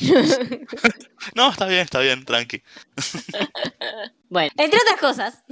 [1.35, 2.63] No, está bien, está bien, tranqui.
[4.29, 5.43] bueno, entre otras cosas,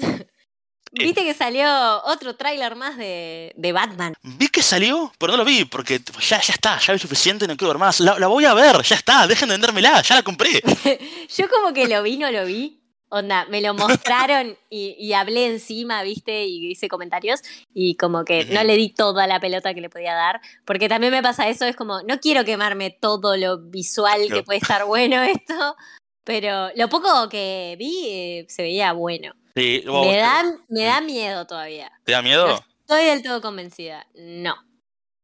[0.94, 1.66] viste que salió
[2.04, 4.14] otro tráiler más de, de Batman.
[4.22, 7.56] Vi que salió, pero no lo vi, porque ya, ya está, ya vi suficiente, no
[7.56, 8.00] quiero ver más.
[8.00, 10.62] La, la voy a ver, ya está, dejen de vendérmela, ya la compré.
[11.36, 12.80] Yo como que lo vi, no lo vi.
[13.10, 17.42] Onda, me lo mostraron y, y hablé encima, viste, y hice comentarios
[17.72, 21.12] y como que no le di toda la pelota que le podía dar, porque también
[21.12, 25.22] me pasa eso, es como, no quiero quemarme todo lo visual que puede estar bueno
[25.22, 25.76] esto,
[26.24, 29.34] pero lo poco que vi eh, se veía bueno.
[29.56, 31.92] Sí, Me da, me da miedo todavía.
[32.04, 32.46] ¿Te da miedo?
[32.48, 34.06] No estoy del todo convencida.
[34.14, 34.54] No.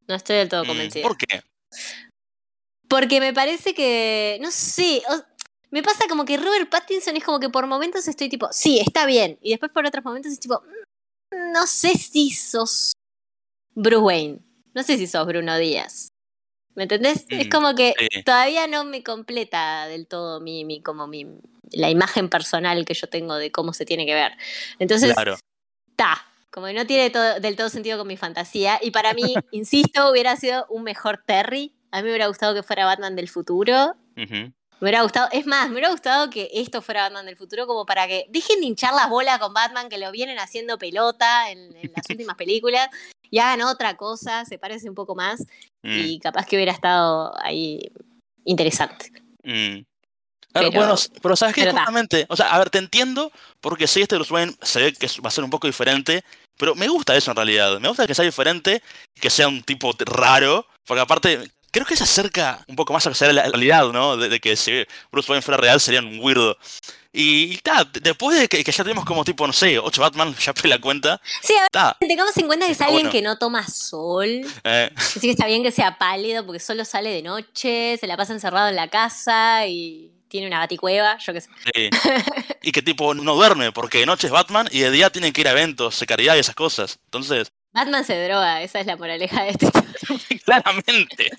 [0.06, 1.02] No estoy del todo Mm, convencida.
[1.02, 1.42] ¿Por qué?
[2.88, 4.38] Porque me parece que.
[4.40, 5.02] No sé.
[5.08, 5.24] o-
[5.72, 9.06] me pasa como que Robert Pattinson es como que por momentos estoy tipo, sí, está
[9.06, 9.38] bien.
[9.40, 10.60] Y después por otros momentos es tipo,
[11.32, 12.92] "Mm, no sé si sos
[13.74, 14.38] Bruce Wayne.
[14.74, 16.08] No sé si sos Bruno Díaz.
[16.74, 17.26] ¿Me entendés?
[17.28, 18.22] Es Mm, como que sí.
[18.22, 21.26] todavía no me completa del todo mi, mi, como mi,
[21.72, 24.32] la imagen personal que yo tengo de cómo se tiene que ver.
[24.78, 25.36] Entonces, Claro.
[25.90, 26.26] está.
[26.50, 28.78] Como que no tiene todo- del todo sentido con mi fantasía.
[28.82, 31.72] Y para mí, insisto, hubiera sido un mejor Terry.
[31.92, 33.94] A mí me hubiera gustado que fuera Batman del futuro.
[34.16, 34.52] Ujú.
[34.80, 37.84] Me hubiera gustado, es más, me hubiera gustado que esto fuera Batman del futuro, como
[37.84, 41.76] para que dejen de hinchar las bolas con Batman, que lo vienen haciendo pelota en,
[41.76, 42.88] en las últimas películas,
[43.30, 45.44] y hagan otra cosa, se parece un poco más,
[45.82, 47.80] Mm, y capaz que hubiera estado ahí
[48.44, 49.10] interesante.
[49.44, 49.82] mm.
[50.52, 54.02] Claro, Pero- bueno, pero sabes que justamente, o sea, a ver, te entiendo, porque si
[54.02, 56.24] este Bruce Wayne se ve que va a ser un poco diferente,
[56.58, 57.78] pero me gusta eso en realidad.
[57.78, 58.82] Me gusta que sea diferente,
[59.14, 63.32] que sea un tipo raro, porque aparte, creo que se acerca un poco más a
[63.32, 64.16] la realidad, ¿no?
[64.16, 66.58] De, de que si Bruce Wayne fuera real sería un weirdo.
[67.12, 70.34] Y, y ta, después de que, que ya tenemos como tipo, no sé, ocho Batman,
[70.36, 73.10] ya perdí la cuenta, Sí, a ver, ta, tengamos en cuenta que es alguien bueno.
[73.10, 77.10] que no toma sol, eh, así que está bien que sea pálido, porque solo sale
[77.10, 81.40] de noche, se la pasa encerrado en la casa y tiene una baticueva, yo qué
[81.40, 81.50] sé.
[81.74, 81.90] sí.
[82.62, 85.40] y que tipo no duerme, porque de noche es Batman y de día tienen que
[85.40, 87.00] ir a eventos de caridad y esas cosas.
[87.06, 89.66] Entonces, Batman se droga, esa es la moraleja de este
[90.44, 91.30] Claramente.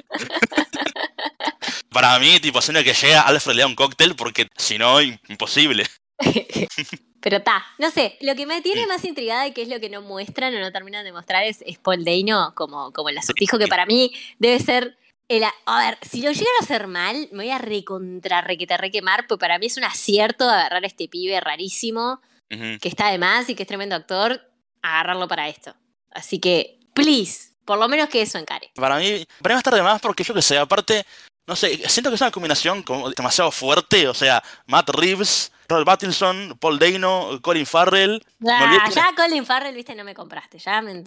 [1.91, 5.19] Para mí, tipo, haciendo que llega Alfred le da un cóctel, porque si no, im-
[5.27, 5.85] imposible.
[7.21, 9.89] Pero está, no sé, lo que me tiene más intrigada y que es lo que
[9.89, 13.59] no muestran o no terminan de mostrar es, es Paul Dano como, como el acertijo
[13.59, 15.43] que para mí debe ser el...
[15.43, 19.27] a- A ver, si lo llegan a hacer mal, me voy a recontra requete requemar,
[19.27, 23.47] pues para mí es un acierto agarrar a este pibe rarísimo, que está de más
[23.49, 24.41] y que es tremendo actor,
[24.81, 25.75] agarrarlo para esto.
[26.09, 28.71] Así que, please, por lo menos que eso encare.
[28.75, 31.05] Para mí, para mí va a estar de más porque yo que sé, aparte,
[31.51, 35.85] no sé, siento que es una combinación como demasiado fuerte, o sea, Matt Reeves, Robert
[35.85, 38.25] Pattinson, Paul Dano, Colin Farrell.
[38.47, 41.03] Ah, ya Colin Farrell, viste, no me compraste, ya me...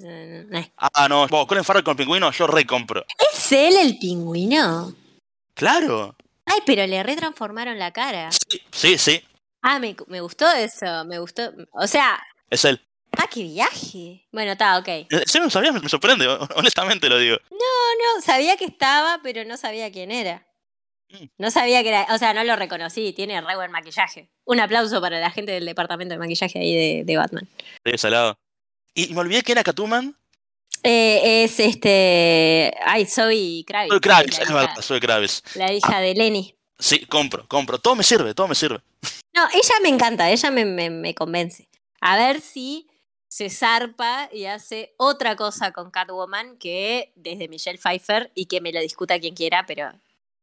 [0.76, 3.06] Ah, no, bueno, Colin Farrell con el pingüino, yo recompro.
[3.32, 4.94] ¿Es él el pingüino?
[5.54, 6.14] Claro.
[6.44, 8.30] Ay, pero le retransformaron la cara.
[8.30, 9.24] Sí, sí, sí,
[9.62, 11.50] Ah, me, me gustó eso, me gustó.
[11.72, 12.82] O sea, es él.
[13.18, 14.26] Ah, qué viaje.
[14.32, 14.88] Bueno, está, ok.
[15.26, 17.36] Sí, no sabía, me sorprende, honestamente lo digo.
[17.50, 20.46] No, sabía que estaba, pero no sabía quién era.
[21.10, 21.24] Mm.
[21.38, 24.30] No sabía que era, o sea, no lo reconocí, tiene re buen maquillaje.
[24.44, 27.48] Un aplauso para la gente del departamento de maquillaje ahí de, de Batman.
[27.84, 28.38] De ese lado.
[28.94, 30.16] Y, y me olvidé que era Catwoman.
[30.82, 32.74] Eh, es este.
[32.84, 33.90] Ay, Zoe Kravitz.
[33.90, 35.56] Soy Kravitz, la es verdad, soy Kravitz.
[35.56, 36.54] La hija de Lenny.
[36.78, 37.78] Sí, compro, compro.
[37.78, 38.80] Todo me sirve, todo me sirve.
[39.32, 41.68] No, ella me encanta, ella me, me, me convence.
[42.00, 42.86] A ver si
[43.28, 48.72] se zarpa y hace otra cosa con Catwoman que desde Michelle Pfeiffer y que me
[48.72, 49.92] lo discuta quien quiera, pero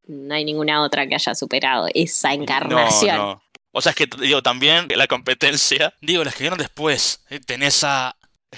[0.07, 3.15] no hay ninguna otra que haya superado esa encarnación.
[3.17, 3.43] No, no.
[3.71, 5.93] O sea, es que digo también la competencia.
[6.01, 7.23] Digo, las que vieron después.
[7.29, 8.15] eh, Tenés a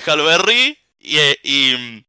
[0.07, 2.05] Halle Berry y, eh, y mm,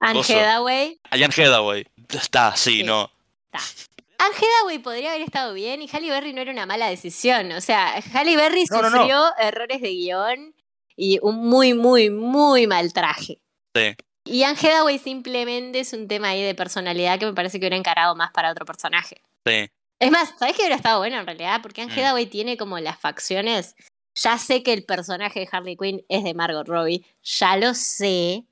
[0.00, 0.20] Anne.
[0.20, 1.00] Hathaway.
[1.10, 1.86] a Jan Hathaway.
[2.08, 2.82] Está, sí, Sí.
[2.82, 3.08] no.
[3.52, 7.52] Anne Hathaway podría haber estado bien y Halle Berry no era una mala decisión.
[7.52, 8.76] O sea, Halle Berry no.
[8.90, 10.54] sufrió errores de guion
[10.98, 13.38] y un muy, muy, muy mal traje.
[13.74, 13.94] Sí.
[14.24, 17.76] Y Anne Hathaway simplemente es un tema ahí de personalidad que me parece que hubiera
[17.76, 19.22] encarado más para otro personaje.
[19.46, 19.70] Sí.
[20.00, 21.60] Es más, ¿sabes qué hubiera estado bueno en realidad?
[21.62, 21.98] Porque Anne Mm.
[22.00, 23.76] Hathaway tiene como las facciones.
[24.16, 28.44] Ya sé que el personaje de Harley Quinn es de Margot Robbie, ya lo sé.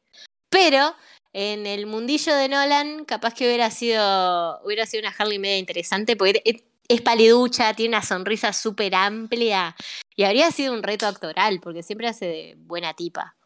[0.48, 0.94] Pero
[1.32, 6.16] en el mundillo de Nolan, capaz que hubiera sido, hubiera sido una Harley media interesante,
[6.16, 9.74] porque es, paliducha, tiene una sonrisa súper amplia.
[10.14, 13.36] Y habría sido un reto actoral, porque siempre hace de buena tipa.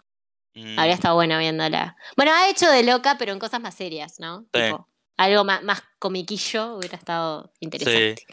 [0.54, 1.96] Mm, Habría estado bueno viéndola.
[2.16, 4.42] Bueno, ha hecho de loca, pero en cosas más serias, ¿no?
[4.52, 4.60] Sí.
[4.60, 8.24] Tipo, algo más, más comiquillo hubiera estado interesante.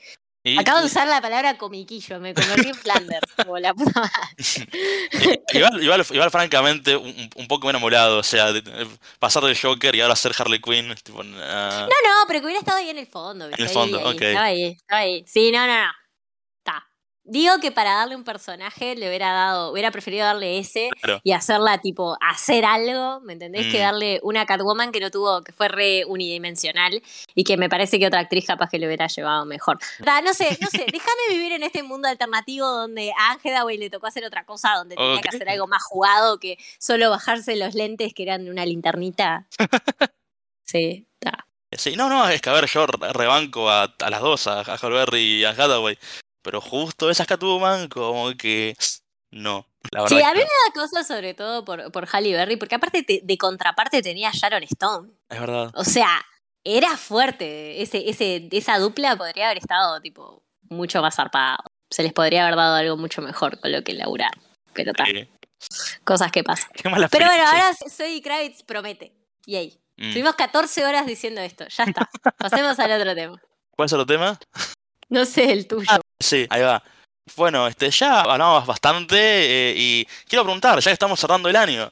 [0.54, 5.42] Y- Acabo de usar la palabra comiquillo, me convertí en Flanders, como la puta madre.
[5.54, 8.20] Igual, igual, igual, francamente, un, un poco menos molado.
[8.20, 8.88] O sea, de- de
[9.20, 10.94] pasar del Joker y ahora ser Harley Quinn.
[11.04, 13.48] Tipo, No, no, pero que hubiera estado ahí en el fondo.
[13.48, 13.62] ¿viste?
[13.64, 14.22] el Ahí, fondo, ahí, ok.
[14.22, 15.26] Estaba ahí, estaba ahí.
[15.28, 15.92] Sí, no, no, no.
[17.30, 21.20] Digo que para darle un personaje le hubiera dado, hubiera preferido darle ese Claro.
[21.24, 23.70] y hacerla tipo hacer algo, ¿me entendés?
[23.72, 23.82] Que Mm.
[23.82, 27.04] darle una Catwoman que no tuvo, que fue re unidimensional
[27.36, 29.78] y que me parece que otra actriz capaz que le hubiera llevado mejor.
[30.24, 33.90] No sé, no sé, déjame vivir en este mundo alternativo donde a Anne Hathaway le
[33.90, 37.76] tocó hacer otra cosa, donde tenía que hacer algo más jugado que solo bajarse los
[37.76, 39.48] lentes que eran una linternita.
[40.66, 41.46] Sí, está.
[41.72, 44.60] Sí, no, no, es que a ver, yo re- rebanco a, a las dos, a,
[44.62, 45.98] a Halle Berry y a Hathaway.
[46.48, 48.74] Pero justo esa Catwoman, como que.
[49.32, 50.18] No, la verdad.
[50.18, 53.20] Sí, a mí me da cosas sobre todo por, por Halle Berry, porque aparte te-
[53.22, 55.10] de contraparte tenía Sharon Stone.
[55.28, 55.72] es verdad.
[55.76, 56.08] O sea,
[56.64, 57.82] era fuerte.
[57.82, 61.58] Ese, ese, esa dupla podría haber estado tipo mucho más zarpado.
[61.90, 64.32] Se les podría haber dado algo mucho mejor con lo que laburar.
[64.72, 65.30] Pero tal, Eh,
[66.06, 66.70] cosas que pasan.
[66.82, 69.12] Pero bueno, ahora Zoe Kravitz promete.
[69.46, 69.78] Yay.
[69.98, 70.04] Mm.
[70.06, 71.66] Estuvimos 14 horas diciendo esto.
[71.68, 72.10] Ya está.
[72.38, 73.42] Pasemos al otro tema.
[73.72, 74.40] ¿Cuál es el otro tema?
[75.10, 75.88] No sé el tuyo.
[76.20, 76.84] Sí, ahí va.
[77.36, 81.92] Bueno, este, ya hablamos bastante eh, y quiero preguntar, ya que estamos cerrando el año,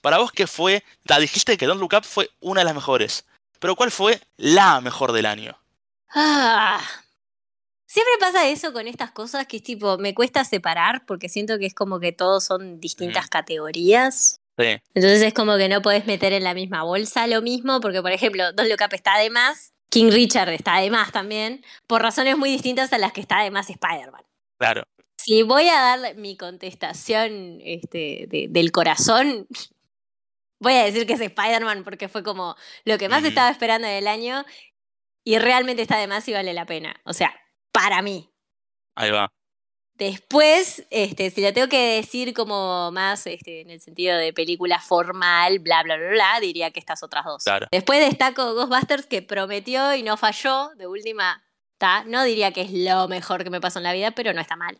[0.00, 3.26] para vos qué fue, ta, dijiste que Don't Look Up fue una de las mejores,
[3.58, 5.58] pero ¿cuál fue la mejor del año?
[6.14, 6.80] Ah.
[7.88, 11.66] Siempre pasa eso con estas cosas que es tipo, me cuesta separar porque siento que
[11.66, 14.40] es como que todos son distintas categorías.
[14.58, 18.02] Sí, Entonces es como que no podés meter en la misma bolsa lo mismo, porque
[18.02, 22.02] por ejemplo, Don Look Up está de más, King Richard está de más también, por
[22.02, 24.22] razones muy distintas a las que está de más Spider-Man.
[24.58, 24.84] claro.
[25.18, 29.48] Si voy a dar mi contestación este, de- del corazón,
[30.60, 34.06] voy a decir que es Spider-Man porque fue como lo que más estaba esperando del
[34.08, 34.44] año
[35.24, 37.00] y realmente está de más y vale la pena.
[37.04, 37.34] O sea,
[37.72, 38.30] para mí.
[38.94, 39.32] Ahí va.
[39.98, 44.78] Después, este, si lo tengo que decir como más este, en el sentido de película
[44.78, 47.44] formal, bla, bla, bla, bla, diría que estas otras dos.
[47.44, 47.66] Claro.
[47.70, 50.70] Después destaco Ghostbusters que prometió y no falló.
[50.76, 51.42] De última,
[51.78, 54.40] ta, no diría que es lo mejor que me pasó en la vida, pero no
[54.42, 54.78] está mal.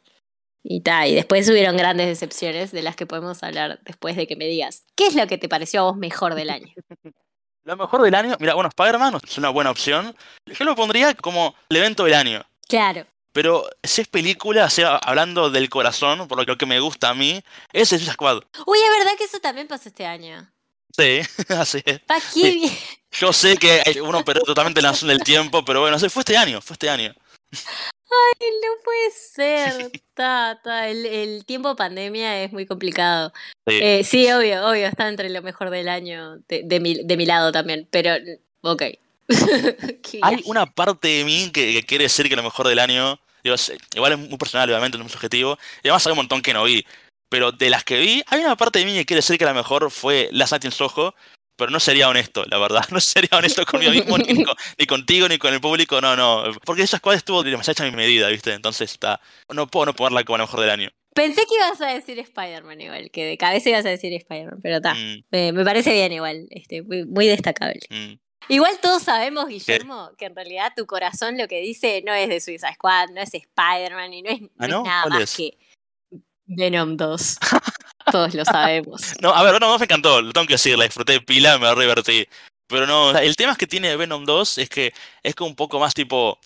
[0.62, 4.36] Y ta, y después hubieron grandes decepciones de las que podemos hablar después de que
[4.36, 6.72] me digas, ¿qué es lo que te pareció a vos mejor del año?
[7.64, 10.14] Lo mejor del año, mira, bueno, Spider-Man es una buena opción.
[10.46, 12.46] Yo lo pondría como el evento del año.
[12.68, 13.06] Claro.
[13.36, 17.14] Pero si es película, o sea, hablando del corazón, por lo que me gusta a
[17.14, 18.40] mí, es Suicide Squad.
[18.64, 20.50] Uy, es verdad que eso también pasó este año.
[20.96, 21.20] Sí,
[21.50, 22.00] así es.
[22.32, 22.78] Sí.
[23.12, 26.62] Yo sé que uno perdió totalmente la noción del tiempo, pero bueno, fue este año,
[26.62, 27.14] fue este año.
[27.52, 29.90] No puede ser.
[30.14, 33.34] Ta, ta, El, el tiempo pandemia es muy complicado.
[33.66, 33.78] Sí.
[33.82, 37.26] Eh, sí, obvio, obvio, está entre lo mejor del año de, de mi, de mi
[37.26, 38.14] lado también, pero
[38.62, 38.82] ok.
[40.22, 43.54] Hay una parte de mí que, que quiere decir que lo mejor del año, digo,
[43.54, 46.42] es- igual es muy personal, obviamente, no es muy subjetivo, y además hay un montón
[46.42, 46.84] que no vi,
[47.30, 49.54] pero de las que vi, hay una parte de mí que quiere decir que la
[49.54, 51.14] mejor fue Last Night in Soho,
[51.58, 55.28] pero no sería honesto, la verdad, no sería honesto conmigo mismo, ni, con- ni contigo,
[55.28, 58.28] ni con el público, no, no, porque esa squad estuvo demasiado hecha a mi medida,
[58.28, 58.52] ¿viste?
[58.52, 59.20] Entonces está,
[59.52, 60.90] no puedo no ponerla como la mejor del año.
[61.14, 64.76] Pensé que ibas a decir Spider-Man igual, que de cabeza ibas a decir Spider-Man, pero
[64.76, 64.92] está.
[64.92, 67.80] Mm, Me, me parece bien igual, este, muy, muy destacable.
[67.88, 68.18] mm.
[68.48, 72.40] Igual todos sabemos, Guillermo, que en realidad tu corazón lo que dice no es de
[72.40, 75.36] Suicide Squad, no es Spider-Man y no es, no ¿Ah, es nada ¿Cuál más es?
[75.36, 75.58] que
[76.46, 77.38] Venom 2.
[78.12, 79.02] todos lo sabemos.
[79.20, 81.74] No, a ver, Venom 2 me encantó, lo tengo que decir, la disfruté pila, me
[81.74, 82.26] re divertí.
[82.68, 84.92] Pero no, el tema es que tiene Venom 2 es que
[85.22, 86.38] es como un poco más tipo.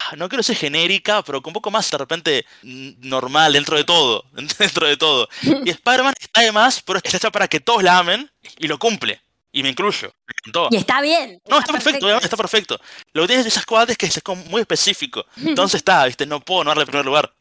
[0.00, 3.84] ah, No quiero decir genérica, pero con un poco más de repente normal dentro de
[3.84, 4.24] todo.
[4.58, 5.28] Dentro de todo.
[5.42, 8.78] Y Spider-Man está de más, pero está hecha para que todos la amen y lo
[8.78, 9.20] cumple.
[9.56, 10.12] Y me incluyo.
[10.26, 10.68] Me encantó.
[10.70, 11.40] Y está bien.
[11.48, 12.78] No, está perfecto, está perfecto.
[13.14, 15.24] Lo que tiene de esas squad es que es como muy específico.
[15.36, 17.32] Entonces está, viste, no puedo no darle el primer lugar.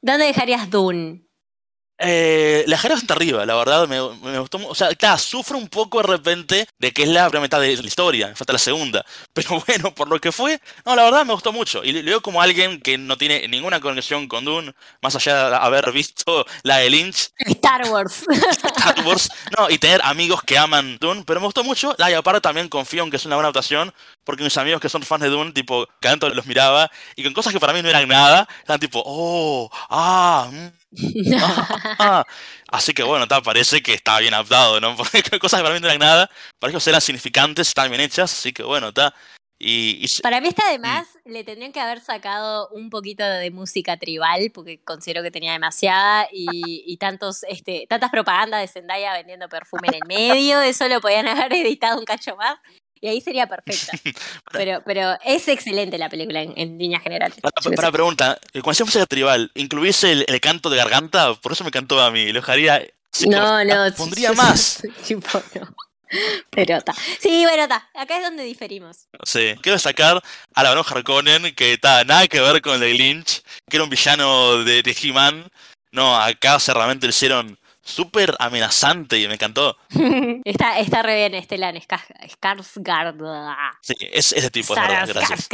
[0.00, 1.23] ¿Dónde dejarías Dune?
[1.98, 4.58] Eh, la dejaría bastante arriba, la verdad, me, me gustó.
[4.66, 7.76] O sea, claro, sufro un poco de repente de que es la primera mitad de
[7.76, 9.04] la historia, me falta la segunda.
[9.32, 11.84] Pero bueno, por lo que fue, no, la verdad me gustó mucho.
[11.84, 14.72] Y lo veo como alguien que no tiene ninguna conexión con Dune,
[15.02, 18.24] más allá de haber visto la de Lynch, Star Wars.
[18.50, 21.94] Star Wars, no, y tener amigos que aman Dune, pero me gustó mucho.
[21.98, 23.92] Ah, y aparte también confío en que es una buena adaptación,
[24.24, 27.32] porque mis amigos que son fans de Dune, tipo, que tanto los miraba, y con
[27.32, 30.66] cosas que para mí no eran nada, estaban tipo, oh, ah, mm,
[32.68, 34.96] así que bueno, ta, parece que está bien adaptado, ¿no?
[34.96, 38.32] Porque cosas que para mí no eran nada, para ellos eran significantes, estaban bien hechas,
[38.32, 39.14] así que bueno, está.
[39.58, 43.24] Y, y se- Para mí está de más, le tendrían que haber sacado un poquito
[43.24, 48.68] de música tribal, porque considero que tenía demasiada, y, y tantos, este, tantas propagandas de
[48.68, 52.58] Zendaya vendiendo perfume en el medio, eso lo podían haber editado un cacho más,
[53.04, 53.92] y ahí sería perfecta.
[54.52, 57.36] Pero, pero es excelente la película en, en líneas generales.
[57.76, 61.34] para, pregunta, eh, cuando hacía música tribal, ¿incluís el, el canto de garganta?
[61.34, 62.82] Por eso me cantó a mí, lo dejaría...
[63.12, 63.92] sí, No, no.
[63.94, 64.82] Pondría yo- más.
[65.06, 65.74] tipo, no.
[66.50, 66.94] Pero está.
[67.20, 67.88] Sí, bueno, está.
[67.94, 69.06] Acá es donde diferimos.
[69.24, 70.22] Sí, quiero sacar
[70.54, 73.84] a la Baron Harkonnen, que está nada que ver con el de Lynch, que era
[73.84, 75.46] un villano de, de He-Man.
[75.92, 79.76] No, acá se realmente lo hicieron súper amenazante y me encantó.
[80.44, 82.02] está, está re bien Estelan Ska-
[82.40, 83.78] Skarsgård.
[83.82, 85.48] Sí, es ese tipo, verdad, gracias.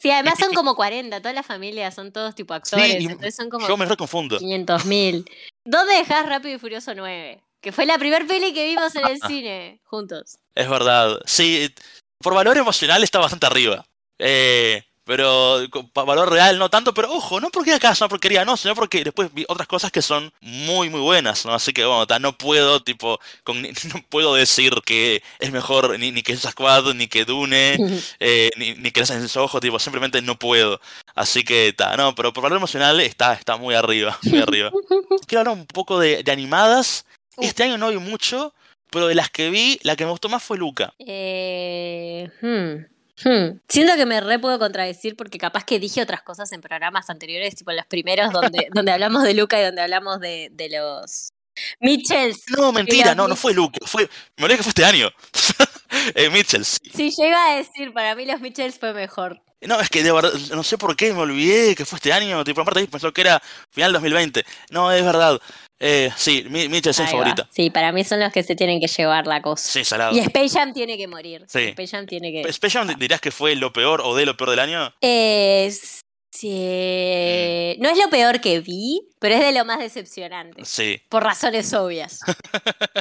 [0.00, 3.68] Sí, además son como 40, toda la familia son todos tipo actores, entonces son como
[3.68, 4.38] Yo me reconfundo.
[4.38, 5.24] 500 mil.
[5.64, 7.40] ¿Dónde dejás Rápido y Furioso 9?
[7.60, 10.38] Que fue la primer peli que vimos en el cine, juntos.
[10.54, 11.20] Es verdad.
[11.26, 11.72] Sí,
[12.18, 13.84] por valor emocional está bastante arriba.
[14.18, 15.58] Eh, pero
[15.94, 19.04] valor real no tanto, pero ojo, no porque acá es una porquería, no, sino porque
[19.04, 21.52] después vi otras cosas que son muy, muy buenas, ¿no?
[21.54, 23.62] Así que, bueno, ta, no puedo, tipo, con-
[23.94, 27.76] no puedo decir que es mejor ni, ni que Squad, ni que Dune,
[28.20, 30.80] eh, ni, ni que las en sus ojos, tipo, simplemente no puedo.
[31.14, 34.70] Así que, ta, no, pero por valor emocional está, está muy arriba, muy arriba.
[35.26, 37.04] Quiero hablar un poco de, de animadas.
[37.36, 38.54] Este año no vi mucho,
[38.90, 40.94] pero de las que vi, la que me gustó más fue Luca.
[40.98, 43.60] Eh, hmm, hmm.
[43.68, 47.54] Siento que me re puedo contradecir porque capaz que dije otras cosas en programas anteriores,
[47.54, 51.33] tipo los primeros donde, donde hablamos de Luca y donde hablamos de, de los
[51.80, 52.42] Mitchells.
[52.56, 55.10] No, mentira, no, no fue Luke, fue, me olvidé que fue este año.
[56.14, 56.80] eh, Mitchell, sí.
[57.16, 59.40] Yo iba a decir, para mí los Mitchells fue mejor.
[59.60, 62.44] No, es que de verdad, no sé por qué me olvidé que fue este año,
[62.44, 64.44] tipo, aparte pensó que era final 2020.
[64.70, 65.40] No, es verdad.
[65.80, 67.48] Eh, sí, Mi- Mitchell es mi favorita.
[67.50, 69.66] Sí, para mí son los que se tienen que llevar la cosa.
[69.66, 70.14] Sí, salado.
[70.14, 71.44] Y Space Jam tiene que morir.
[71.48, 71.60] Sí.
[71.68, 72.48] Space Jam tiene que.
[72.50, 74.94] Space Jam dirías que fue lo peor o de lo peor del año.
[75.00, 76.03] Es-
[76.34, 80.64] sí, No es lo peor que vi, pero es de lo más decepcionante.
[80.64, 81.00] Sí.
[81.08, 82.20] Por razones obvias.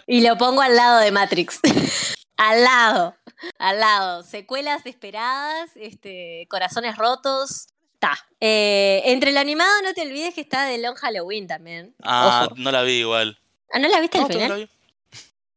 [0.07, 1.59] y lo pongo al lado de Matrix.
[2.37, 3.15] al lado.
[3.57, 4.23] Al lado.
[4.23, 7.67] Secuelas esperadas, este, corazones rotos.
[7.99, 8.17] Ta.
[8.39, 11.95] Eh, entre lo animado, no te olvides que está de Long Halloween también.
[12.03, 12.55] Ah, Ojo.
[12.57, 13.39] no la vi igual.
[13.71, 14.49] Ah, ¿no la viste No, al final?
[14.49, 14.69] no la vi.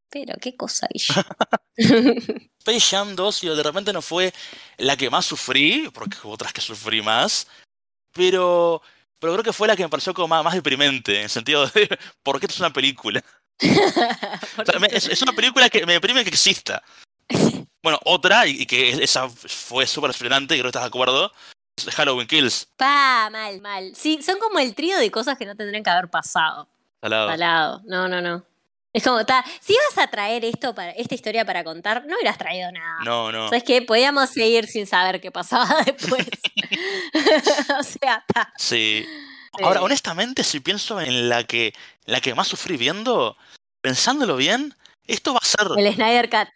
[0.08, 0.88] Pero qué cosa.
[1.76, 4.32] Space Jam 2, y de repente no fue
[4.78, 7.46] la que más sufrí, porque hubo otras que sufrí más,
[8.16, 8.82] pero,
[9.18, 11.66] pero creo que fue la que me pareció como más, más deprimente, en el sentido
[11.68, 11.88] de,
[12.22, 13.22] ¿por qué esto es una película?
[14.58, 16.82] O sea, me- es, es una película que me deprime que exista.
[17.82, 21.30] Bueno, otra, y, y que esa fue súper fascinante, creo que estás de acuerdo,
[21.76, 22.66] es Halloween Kills.
[22.76, 23.92] Pa, mal, mal.
[23.94, 26.68] Sí, son como el trío de cosas que no tendrían que haber pasado.
[27.00, 27.28] Salado.
[27.30, 27.82] Salado.
[27.86, 28.44] No, no, no.
[28.96, 32.38] Es como, ta, si ibas a traer esto para, esta historia para contar, no hubieras
[32.38, 33.04] traído nada.
[33.04, 33.50] No, no.
[33.50, 33.82] ¿Sabes qué?
[33.82, 36.26] Podíamos seguir sin saber qué pasaba después.
[37.78, 38.50] o sea, ta.
[38.56, 39.06] Sí.
[39.62, 41.74] Ahora, honestamente, si pienso en la que,
[42.06, 43.36] la que más sufrí viendo,
[43.82, 44.74] pensándolo bien,
[45.06, 45.68] esto va a ser...
[45.76, 46.48] El Snyder Cut.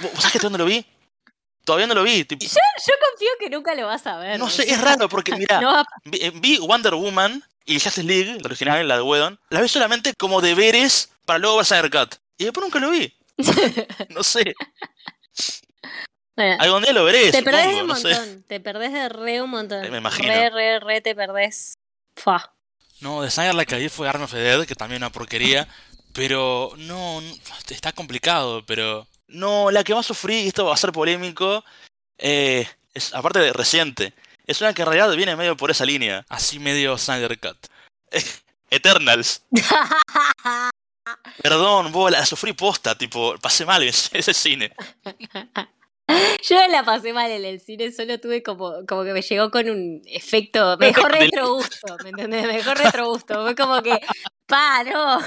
[0.00, 0.86] ¿Vos sabés que todavía no lo vi?
[1.64, 2.24] Todavía no lo vi.
[2.26, 4.38] tipo, Yo confío que nunca lo vas a ver.
[4.38, 8.46] no sé, es raro porque, mira, no eh, vi Wonder Woman y Justice League, la
[8.46, 12.14] original, la de Whedon, la vi solamente como deberes para luego ver Snyder Cut.
[12.38, 13.12] Y después nunca lo vi.
[14.10, 14.54] No sé.
[16.36, 18.14] Bueno, Algún día lo veré, te perdés de supongo, un no sé.
[18.14, 18.42] montón.
[18.44, 19.84] Te perdés de re un montón.
[19.84, 20.28] Eh, me imagino.
[20.28, 21.74] Re, re, re te perdés.
[22.16, 22.54] Fua.
[23.00, 25.12] No, de Snyder la que vi fue Arm of the Dead, que también es una
[25.12, 25.68] porquería.
[26.12, 27.34] Pero no, no,
[27.70, 29.06] está complicado, pero...
[29.28, 31.64] No, la que más sufrí, y esto va a ser polémico,
[32.18, 34.12] eh, es, aparte de reciente,
[34.52, 36.24] es una que en realidad viene medio por esa línea.
[36.28, 37.66] Así medio Snyder Cut.
[38.70, 39.44] Eternals.
[41.42, 44.72] Perdón, vos la sufrí posta, tipo, pasé mal en ese cine.
[46.42, 49.50] Yo no la pasé mal en el cine, solo tuve como, como que me llegó
[49.50, 52.46] con un efecto mejor retrogusto, ¿me entendés?
[52.46, 53.42] Mejor retrogusto.
[53.42, 53.98] Fue como que,
[54.46, 55.20] pa, no,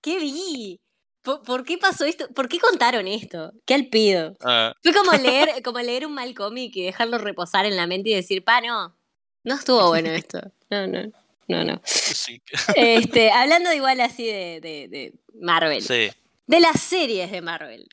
[0.00, 0.80] ¿qué vi?
[1.22, 2.28] ¿Por, por qué pasó esto?
[2.28, 3.52] ¿Por qué contaron esto?
[3.66, 4.36] ¿Qué al pido?
[4.42, 8.10] Ah, Fue como leer, como leer un mal cómic y dejarlo reposar en la mente
[8.10, 8.96] y decir, pa, no,
[9.44, 10.40] no estuvo bueno esto.
[10.70, 11.10] No, no,
[11.48, 11.80] no, no.
[11.84, 12.40] sí.
[12.74, 15.82] Este, hablando igual así de, de, de Marvel.
[15.82, 16.10] sí.
[16.46, 17.88] De las series de Marvel.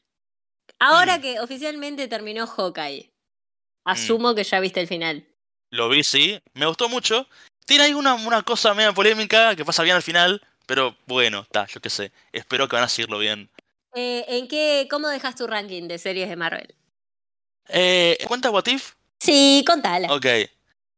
[0.80, 1.22] Ahora Mm.
[1.22, 3.12] que oficialmente terminó Hawkeye.
[3.86, 5.28] Asumo que ya viste el final.
[5.70, 6.42] Lo vi, sí.
[6.54, 7.28] Me gustó mucho.
[7.66, 10.42] Tiene ahí una, una cosa media polémica que pasa bien al final.
[10.68, 12.12] Pero bueno, está, yo qué sé.
[12.32, 13.50] Espero que van a seguirlo bien.
[13.96, 16.76] Eh, ¿En qué, cómo dejas tu ranking de series de Marvel?
[17.70, 18.94] Eh, ¿Cuenta What If?
[19.20, 20.14] Sí, contala.
[20.14, 20.26] Ok.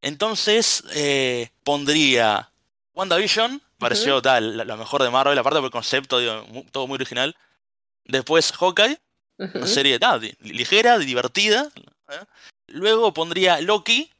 [0.01, 2.51] Entonces, eh, pondría
[2.93, 3.61] WandaVision.
[3.77, 7.37] Pareció tal, la, la mejor de Marvel, aparte por el concepto, digo, todo muy original.
[8.03, 8.99] Después Hawkeye,
[9.37, 11.69] una serie tal, di- ligera, divertida.
[12.09, 12.25] ¿eh?
[12.67, 14.11] Luego pondría Loki,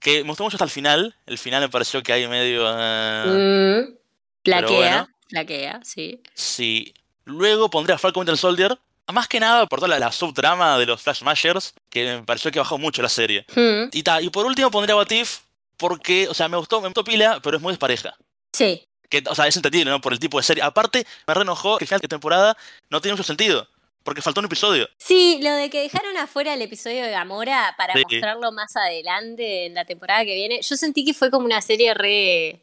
[0.00, 1.14] que me gustó mucho hasta el final.
[1.26, 2.62] El final me pareció que hay medio.
[2.72, 3.96] Mm,
[4.44, 5.08] Flaquea, bueno.
[5.28, 6.20] flaquea, sí.
[6.34, 6.94] Sí.
[7.24, 8.78] Luego pondría Falcon Winter Soldier.
[9.12, 12.50] Más que nada por toda la, la subtrama de los Flash Smashers, que me pareció
[12.50, 13.44] que bajó mucho la serie.
[13.54, 15.40] Mm, Y, ta, y por último pondría What If,
[15.76, 18.14] porque, o sea, me gustó, me gustó pila, pero es muy despareja.
[18.52, 20.00] Sí, Que, o sea, es entendible, ¿no?
[20.00, 20.62] Por el tipo de serie.
[20.62, 22.56] Aparte, me reenojó que el final de temporada
[22.90, 23.68] no tiene mucho sentido.
[24.04, 24.88] Porque faltó un episodio.
[24.98, 28.02] Sí, lo de que dejaron afuera el episodio de Gamora para Sí.
[28.02, 31.92] mostrarlo más adelante en la temporada que viene, yo sentí que fue como una serie
[31.94, 32.60] re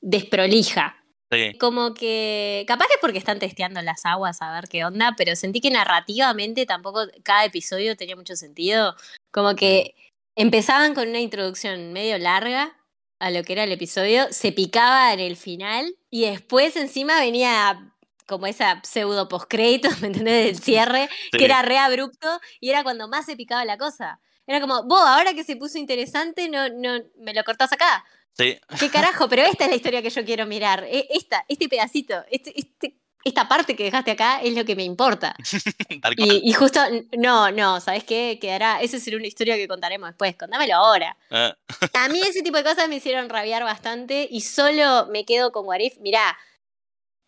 [0.00, 1.02] desprolija.
[1.30, 1.58] Sí.
[1.58, 5.34] Como que, capaz que es porque están testeando las aguas a ver qué onda, pero
[5.34, 8.94] sentí que narrativamente tampoco cada episodio tenía mucho sentido.
[9.32, 9.94] Como que
[10.36, 12.76] empezaban con una introducción medio larga
[13.18, 17.92] a lo que era el episodio, se picaba en el final y después encima venía
[18.26, 20.44] como esa pseudo postcrédito, ¿me entendés?
[20.44, 21.38] Del cierre, Sí.
[21.38, 22.28] que era re abrupto
[22.60, 24.20] y era cuando más se picaba la cosa.
[24.46, 28.04] Era como, vos, ahora que se puso interesante, no, no, me lo cortás acá.
[28.36, 28.58] Sí.
[28.78, 29.28] ¿Qué carajo?
[29.28, 30.84] Pero esta es la historia que yo quiero mirar.
[30.84, 34.84] E- Esta, este pedacito, este, este- esta parte que dejaste acá es lo que me
[34.84, 35.34] importa.
[36.16, 36.80] Y, y justo,
[37.18, 38.38] no, no, ¿sabes qué?
[38.40, 40.36] Quedará, esa será una historia que contaremos después.
[40.36, 41.16] Contámelo ahora.
[41.30, 41.52] Eh,
[41.94, 45.66] A mí ese tipo de cosas me hicieron rabiar bastante y solo me quedo con
[45.66, 45.98] Warif.
[45.98, 46.36] Mirá,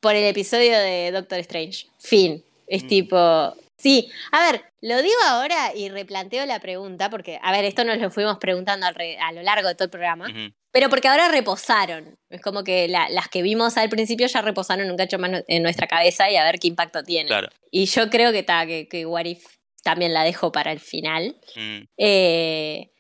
[0.01, 1.87] por el episodio de Doctor Strange.
[1.99, 2.45] Fin.
[2.69, 2.89] Es Mm.
[2.89, 3.57] tipo.
[3.79, 7.99] Sí, a ver, lo digo ahora y replanteo la pregunta, porque, a ver, esto nos
[7.99, 10.27] lo fuimos preguntando a lo largo de todo el programa.
[10.29, 10.53] ujú.
[10.71, 12.19] Pero porque ahora reposaron.
[12.29, 15.63] Es como que la- las que vimos al principio ya reposaron un cacho más en
[15.63, 17.29] nuestra cabeza y a ver qué impacto tiene.
[17.29, 17.49] Claro.
[17.71, 19.45] Y yo creo que, ta, que, que What If
[19.83, 21.41] también la dejo para el final.
[21.57, 22.91] Mm, Eh,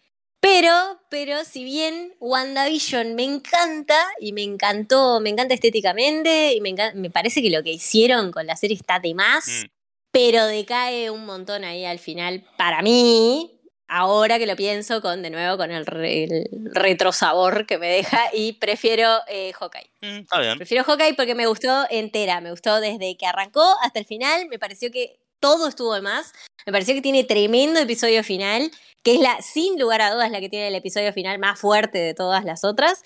[0.40, 0.72] pero,
[1.10, 6.94] pero si bien WandaVision me encanta y me encantó, me encanta estéticamente y me, encan-
[6.94, 9.66] me parece que lo que hicieron con la serie está de más, mm.
[10.12, 13.57] pero decae un montón ahí al final para mí.
[13.88, 18.20] Ahora que lo pienso con de nuevo con el, re- el retrosabor que me deja
[18.34, 19.90] y prefiero eh, Hawkeye.
[20.02, 20.56] Mm, Está bien.
[20.58, 24.58] Prefiero Hawkeye porque me gustó entera, me gustó desde que arrancó hasta el final, me
[24.58, 26.32] pareció que todo estuvo de más,
[26.66, 28.70] me pareció que tiene tremendo episodio final,
[29.02, 31.98] que es la, sin lugar a dudas, la que tiene el episodio final más fuerte
[31.98, 33.02] de todas las otras,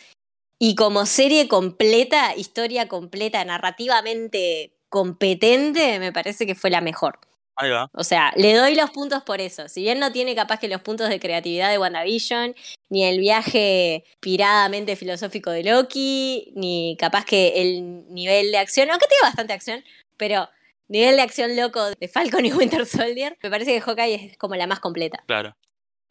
[0.59, 7.19] y como serie completa, historia completa, narrativamente competente, me parece que fue la mejor.
[7.57, 7.91] Ahí va.
[7.93, 9.69] O sea, le doy los puntos por eso.
[9.69, 12.55] Si bien no tiene capaz que los puntos de creatividad de WandaVision,
[12.89, 19.07] ni el viaje piradamente filosófico de Loki, ni capaz que el nivel de acción, aunque
[19.07, 19.85] tiene bastante acción,
[20.17, 20.49] pero
[20.89, 24.55] nivel de acción loco de Falcon y Winter Soldier, me parece que Hawkeye es como
[24.55, 25.23] la más completa.
[25.27, 25.57] Claro.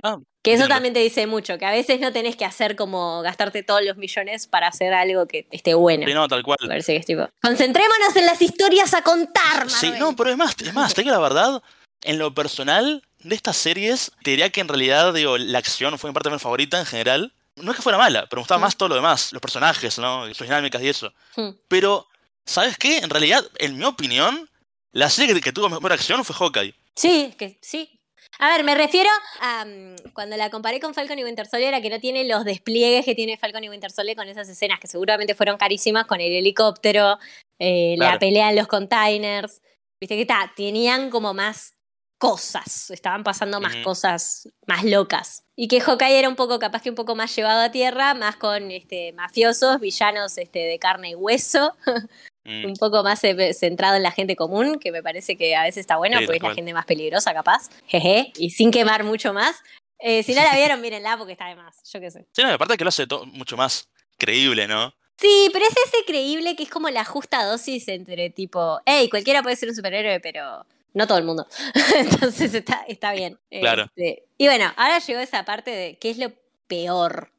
[0.04, 3.22] Ah, Que eso también te dice mucho, que a veces no tenés que hacer como
[3.22, 6.06] gastarte todos los millones para hacer algo que esté bueno.
[6.08, 6.58] sí, no, tal cual.
[6.62, 7.28] Me parece que es tipo.
[7.42, 10.00] Concentrémonos en las historias a contar, Sí, Marvel".
[10.00, 11.62] no, pero es más, es más, te digo la verdad,
[12.04, 16.10] en lo personal, de estas series, te diría que en realidad, digo, la acción fue
[16.10, 17.34] mi parte menos favorita en general.
[17.58, 18.62] No es que fuera mala, pero me gustaba Mm.
[18.64, 20.26] más todo lo demás, los personajes, ¿no?
[20.34, 21.14] Sus dinámicas y eso.
[21.36, 21.50] Hmm.
[21.68, 22.08] Pero,
[22.46, 22.98] ¿sabes qué?
[23.00, 24.50] En realidad, en mi opinión,
[24.94, 26.74] la serie que, que tuvo mejor acción fue Hawkeye.
[26.96, 28.00] Sí, que sí.
[28.40, 29.10] A ver, me refiero
[29.40, 32.44] a mm, cuando la comparé con Falcon y Winter Soldier, a que no tiene los
[32.44, 36.22] despliegues que tiene Falcon y Winter Soldier con esas escenas que seguramente fueron carísimas con
[36.22, 37.20] el helicóptero,
[37.60, 39.62] eh, la pelea en los containers.
[40.00, 41.76] Viste que ta, tenían como más
[42.22, 45.44] cosas, estaban pasando más cosas más locas.
[45.56, 48.36] Y que Hawkeye era un poco, capaz que un poco más llevado a tierra, más
[48.36, 51.76] con este, mafiosos, villanos este, de carne y hueso,
[52.44, 55.64] Mm, un poco más eh, centrado en la gente común, que me parece que a
[55.64, 57.70] veces está bueno, Sí, porque es la gente más peligrosa, capaz.
[57.88, 58.32] Jeje.
[58.38, 59.62] Y sin quemar mucho más.
[60.00, 61.82] Eh, si no la vieron, mírenla porque está de más.
[61.92, 62.26] Yo qué sé.
[62.32, 64.94] Sí, no, aparte que lo hace mucho más creíble, ¿no?
[65.18, 69.44] Sí, pero es ese creíble que es como la justa dosis entre tipo, hey, cualquiera
[69.44, 71.46] puede ser un superhéroe, pero no todo el mundo.
[71.96, 73.40] Entonces está, está bien.
[73.52, 73.84] Claro.
[73.84, 76.32] Este, y bueno, ahora llegó esa parte de qué es lo
[76.68, 77.32] peor.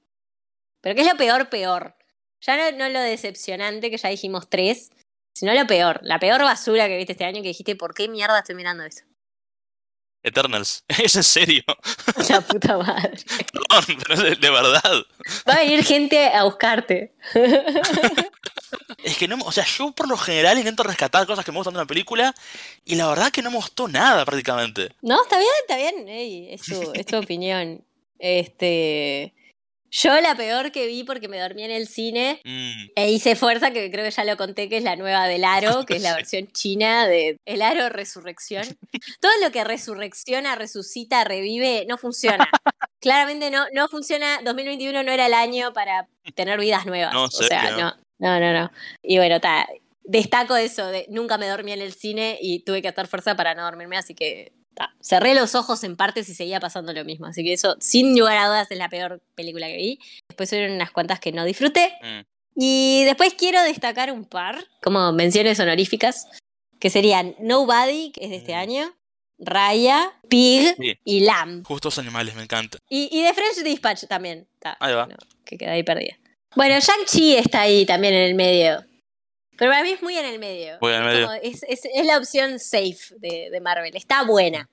[0.80, 1.96] Pero qué es lo peor, peor.
[2.42, 4.90] Ya no, no lo decepcionante, que ya dijimos tres,
[5.34, 6.00] sino lo peor.
[6.02, 9.04] La peor basura que viste este año que dijiste, ¿por qué mierda estoy mirando eso?
[10.22, 10.84] Eternals.
[11.02, 11.62] Es en serio.
[12.28, 13.18] La puta madre.
[13.52, 15.06] Perdón, pero de, de verdad.
[15.48, 17.14] Va a venir gente a buscarte.
[19.04, 21.74] Es que no, o sea, yo por lo general intento rescatar cosas que me gustan
[21.74, 22.32] de una película
[22.84, 24.90] y la verdad que no me gustó nada prácticamente.
[25.02, 26.08] No, está bien, está bien.
[26.08, 27.84] ey, es, tu, es tu opinión.
[28.20, 29.34] Este.
[29.94, 33.72] Yo la peor que vi porque me dormí en el cine Mm, e hice fuerza,
[33.72, 36.14] que creo que ya lo conté, que es la nueva del Aro, que es la
[36.14, 38.64] versión china de El Aro Resurrección.
[39.20, 42.48] Todo lo que resurrecciona, resucita, revive, no funciona.
[43.00, 44.40] Claramente no, no funciona.
[44.42, 47.12] 2021 no era el año para tener vidas nuevas.
[47.12, 47.78] No, o sé sea, no.
[47.78, 47.96] no.
[48.18, 48.70] No, no, no.
[49.02, 49.66] Y bueno, ta,
[50.04, 53.54] destaco eso de nunca me dormí en el cine y tuve que hacer fuerza para
[53.54, 57.26] no dormirme, así que ta, cerré los ojos en partes y seguía pasando lo mismo.
[57.26, 59.98] Así que eso, sin lugar a dudas, es la peor película que vi.
[60.28, 61.92] Después hubieron unas cuantas que no disfruté.
[62.02, 62.20] Mm.
[62.56, 66.28] Y después quiero destacar un par, como menciones honoríficas,
[66.78, 68.58] que serían Nobody, que es de este Mm.
[68.58, 68.94] año,
[69.38, 70.98] Raya, Pig Sí.
[71.04, 71.64] y Lamb.
[71.66, 72.78] Justos animales, me encanta.
[72.88, 74.46] Y, y The French Dispatch también.
[74.58, 75.06] ta, Ahí va.
[75.06, 76.16] no, que queda ahí perdida.
[76.54, 78.84] Bueno, Shang-Chi está ahí también en el medio.
[79.56, 80.78] Pero para mí es muy en el medio.
[80.80, 81.32] Muy en el Es medio.
[81.42, 83.94] Es, es- es la opción safe de, de Marvel.
[83.96, 84.68] Está buena.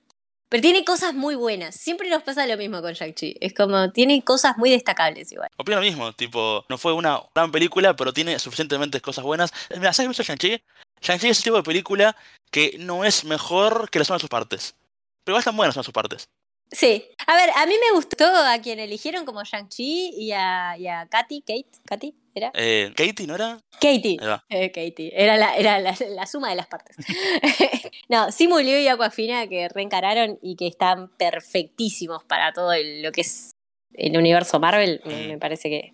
[0.48, 1.76] Pero tiene cosas muy buenas.
[1.76, 3.36] Siempre nos pasa lo mismo con Shang-Chi.
[3.40, 5.48] Es como, tiene cosas muy destacables igual.
[5.56, 9.52] Opino lo mismo, tipo, no fue una gran película, pero tiene suficientemente cosas buenas.
[9.76, 10.60] Mira, ¿sabes qué Shang-Chi?
[11.02, 12.16] Shang-Chi es el tipo de película
[12.50, 14.74] que no es mejor que la suma de sus partes.
[15.22, 16.28] Pero igual están buenas las sus partes.
[16.72, 17.04] Sí.
[17.26, 21.06] A ver, a mí me gustó a quien eligieron como Shang-Chi y a, y a
[21.10, 22.50] Katy, Kate, Katy, ¿era?
[22.54, 23.58] Eh, Katie, ¿no era?
[23.72, 24.18] Katie.
[24.48, 25.10] Eh, Katie.
[25.14, 26.96] Era, la, era la, la suma de las partes.
[28.08, 33.12] no, Simu Liu y Aquafina que reencararon y que están perfectísimos para todo el- lo
[33.12, 33.50] que es
[33.94, 35.00] el universo Marvel.
[35.04, 35.28] Me, Mm.
[35.28, 35.92] me parece que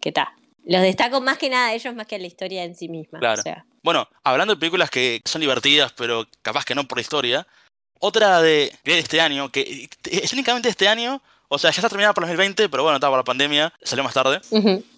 [0.00, 0.34] que está.
[0.64, 3.18] Los destaco más que nada a ellos más que a la historia en sí misma.
[3.18, 3.40] Claro.
[3.40, 7.02] O sea, Bueno, hablando de películas que son divertidas, pero capaz que no por la
[7.02, 7.46] historia,
[8.00, 12.12] otra de, de este año, que es únicamente este año, o sea, ya está terminada
[12.16, 14.40] el 2020, pero bueno, estaba por la pandemia, salió más tarde,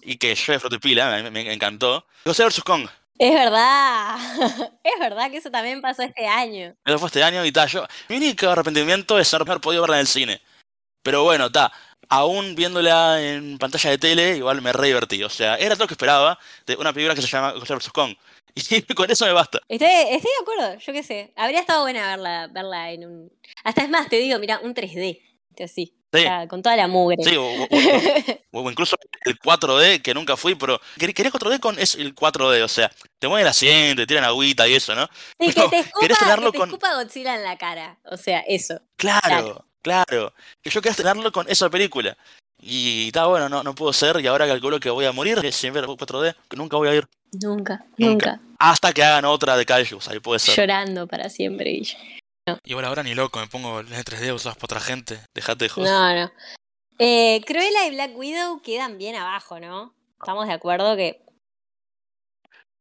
[0.01, 2.05] y que yo disfruté pila, me, me encantó.
[2.25, 2.63] José vs.
[2.63, 2.87] Kong,
[3.17, 4.17] Es verdad.
[4.83, 6.75] es verdad que eso también pasó este año.
[6.85, 7.67] eso fue este año y tal.
[7.67, 10.41] Yo, mi único arrepentimiento es no haber podido verla en el cine.
[11.03, 11.71] Pero bueno, está.
[12.11, 15.23] Aún viéndola en pantalla de tele, igual me re divertí.
[15.23, 17.89] O sea, era todo lo que esperaba de una película que se llama José vs.
[17.91, 18.15] Kong.
[18.55, 19.59] Y con eso me basta.
[19.67, 21.33] Estoy, estoy de acuerdo, yo qué sé.
[21.35, 23.31] Habría estado buena verla, verla en un.
[23.63, 25.21] Hasta es más, te digo, mira, un 3D.
[25.63, 25.93] Así.
[26.11, 26.23] Sí.
[26.47, 27.17] con toda la mugre.
[27.23, 27.67] Sí, o, o-
[28.53, 28.95] o- o incluso
[29.25, 32.89] el 4D, que nunca fui, pero quer- quería 4D con es el 4D, o sea,
[33.19, 35.07] te mueven el asiento, te tiran agüita y eso, ¿no?
[35.39, 35.69] Sí, que Pero te
[35.99, 37.99] querés escupa, que te con- escupa Godzilla en la cara.
[38.05, 38.81] O sea, eso.
[38.95, 39.65] Claro, Claro.
[39.83, 40.33] claro.
[40.63, 42.17] Que yo quería tenerlo con esa película.
[42.61, 45.85] Y está bueno, no, no puedo ser, y ahora calculo que voy a morir ver
[45.85, 47.07] 4D, que nunca voy a ir.
[47.41, 48.33] Nunca, Nunca.
[48.37, 48.39] nunca.
[48.59, 50.55] Hasta que hagan otra de Kaijus, ahí puede ser.
[50.55, 51.97] Llorando para siempre, Guille.
[52.65, 55.19] Igual ahora ni loco, me pongo en 3D usados por otra gente.
[55.35, 55.91] Dejate de joder.
[55.91, 56.31] No, no.
[56.97, 59.93] Eh, Cruella y Black Widow quedan bien abajo, ¿no?
[60.19, 61.21] Estamos de acuerdo que.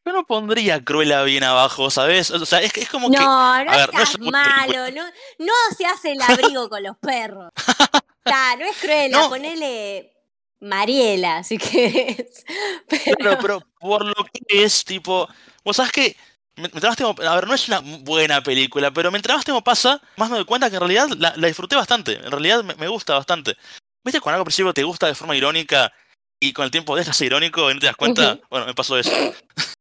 [0.08, 2.30] Yo no pondría Cruella bien abajo, ¿sabes?
[2.30, 3.18] O sea, es, es como que.
[3.18, 4.42] No, no a ver, no es estás película.
[4.42, 4.90] malo.
[4.92, 5.04] No,
[5.38, 7.50] no se hace el abrigo con los perros.
[8.24, 9.28] Ta, no es Cruella, No.
[9.28, 10.14] ponele
[10.60, 12.42] Mariela, si querés.
[12.88, 15.28] Pero, Pero, pero por lo que es, tipo.
[15.62, 16.16] Vos sabés que.
[16.56, 17.22] Mientras tiempo.
[17.22, 20.46] A ver, no es una buena película, pero mientras más tiempo pasa, más me doy
[20.46, 22.14] cuenta que en realidad la, la disfruté bastante.
[22.14, 23.56] En realidad me, me gusta bastante.
[24.02, 25.92] ¿Viste cuando algo al principio te gusta de forma irónica
[26.40, 28.38] y con el tiempo dejas de ser irónico y no te das cuenta?
[28.48, 29.10] Bueno, me pasó eso.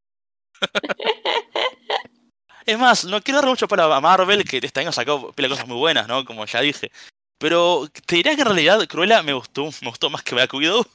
[2.65, 5.67] es más, no quiero dar mucho para a Marvel, que este año sacó pila cosas
[5.67, 6.25] muy buenas, ¿no?
[6.25, 6.91] Como ya dije.
[7.39, 10.85] Pero te diría que en realidad Cruella me gustó, me gustó más que Black Widow.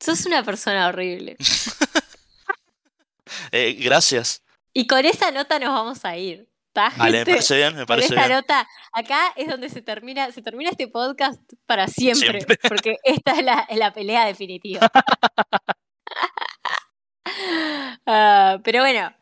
[0.00, 1.36] sos una persona horrible.
[3.50, 4.42] Eh, gracias.
[4.72, 6.48] Y con esa nota nos vamos a ir.
[6.72, 8.38] ¿tá, Vale, me parece bien, me Con parece esta bien.
[8.38, 12.58] nota, acá es donde se termina, se termina este podcast para siempre, Siempre.
[12.68, 14.80] porque esta es la, es la pelea definitiva.
[18.06, 19.14] Ah, pero bueno,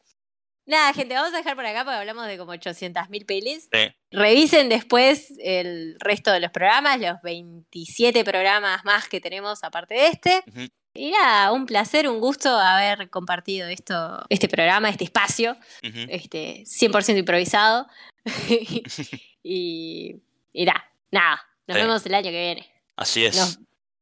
[0.66, 3.68] nada, gente, vamos a dejar por acá porque hablamos de como 800.000 pelis.
[3.72, 3.94] Sí.
[4.10, 10.06] Revisen después el resto de los programas, los 27 programas más que tenemos aparte de
[10.08, 10.42] este.
[10.48, 10.66] Ujú.
[10.94, 15.52] Y nada, un placer, un gusto haber compartido esto, este programa, este espacio
[15.82, 16.06] Ujú.
[16.10, 17.86] este, 100% improvisado.
[19.42, 20.16] y,
[20.52, 21.48] y nada, nada.
[21.66, 21.82] Nos Sí.
[21.82, 22.70] vemos el año que viene.
[22.96, 23.36] Así es.
[23.36, 23.58] Nos,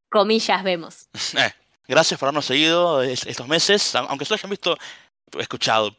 [0.09, 1.09] comillas, vemos.
[1.91, 4.79] Gracias por habernos seguido es- estos meses, aunque solo hayan visto,
[5.39, 5.97] escuchado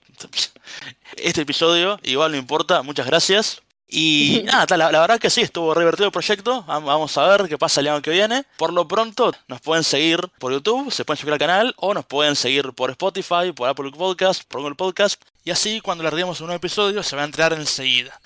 [1.18, 3.62] este episodio, igual no importa, muchas gracias.
[3.94, 7.28] Y nada, la, la verdad que sí, estuvo re divertido el proyecto, Vam- vamos a
[7.28, 8.46] ver qué pasa el año que viene.
[8.56, 12.06] Por lo pronto, nos pueden seguir por YouTube, se pueden suscribir al canal, o nos
[12.06, 16.48] pueden seguir por Spotify, por Apple Podcast, por Google Podcast, y así cuando larguemos un
[16.48, 18.18] nuevo episodio se va a enterar enseguida.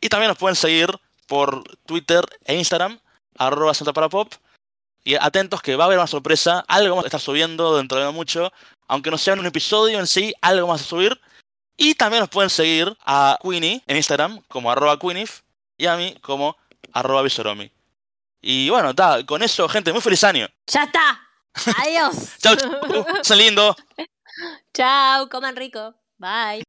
[0.00, 0.88] Y también nos pueden seguir
[1.28, 2.98] por Twitter e Instagram,
[3.38, 4.32] arroba Santa para Pop,
[5.04, 8.10] y atentos que va a haber una sorpresa, algo vamos a estar subiendo dentro de
[8.10, 8.50] mucho,
[8.88, 11.20] aunque no sea en un episodio en sí, algo más a subir.
[11.76, 15.40] Y también nos pueden seguir a Queenie en Instagram como arroba Queenif
[15.76, 16.56] y a mí como
[16.92, 17.70] arroba Visoromi.
[18.40, 20.46] Y bueno, está, con eso, gente, muy feliz año.
[20.66, 21.20] ¡Ya está!
[21.78, 22.14] ¡Adiós!
[22.42, 23.76] Chau, chau, lindo.
[24.72, 25.94] Chao, coman rico.
[26.18, 26.62] Bye.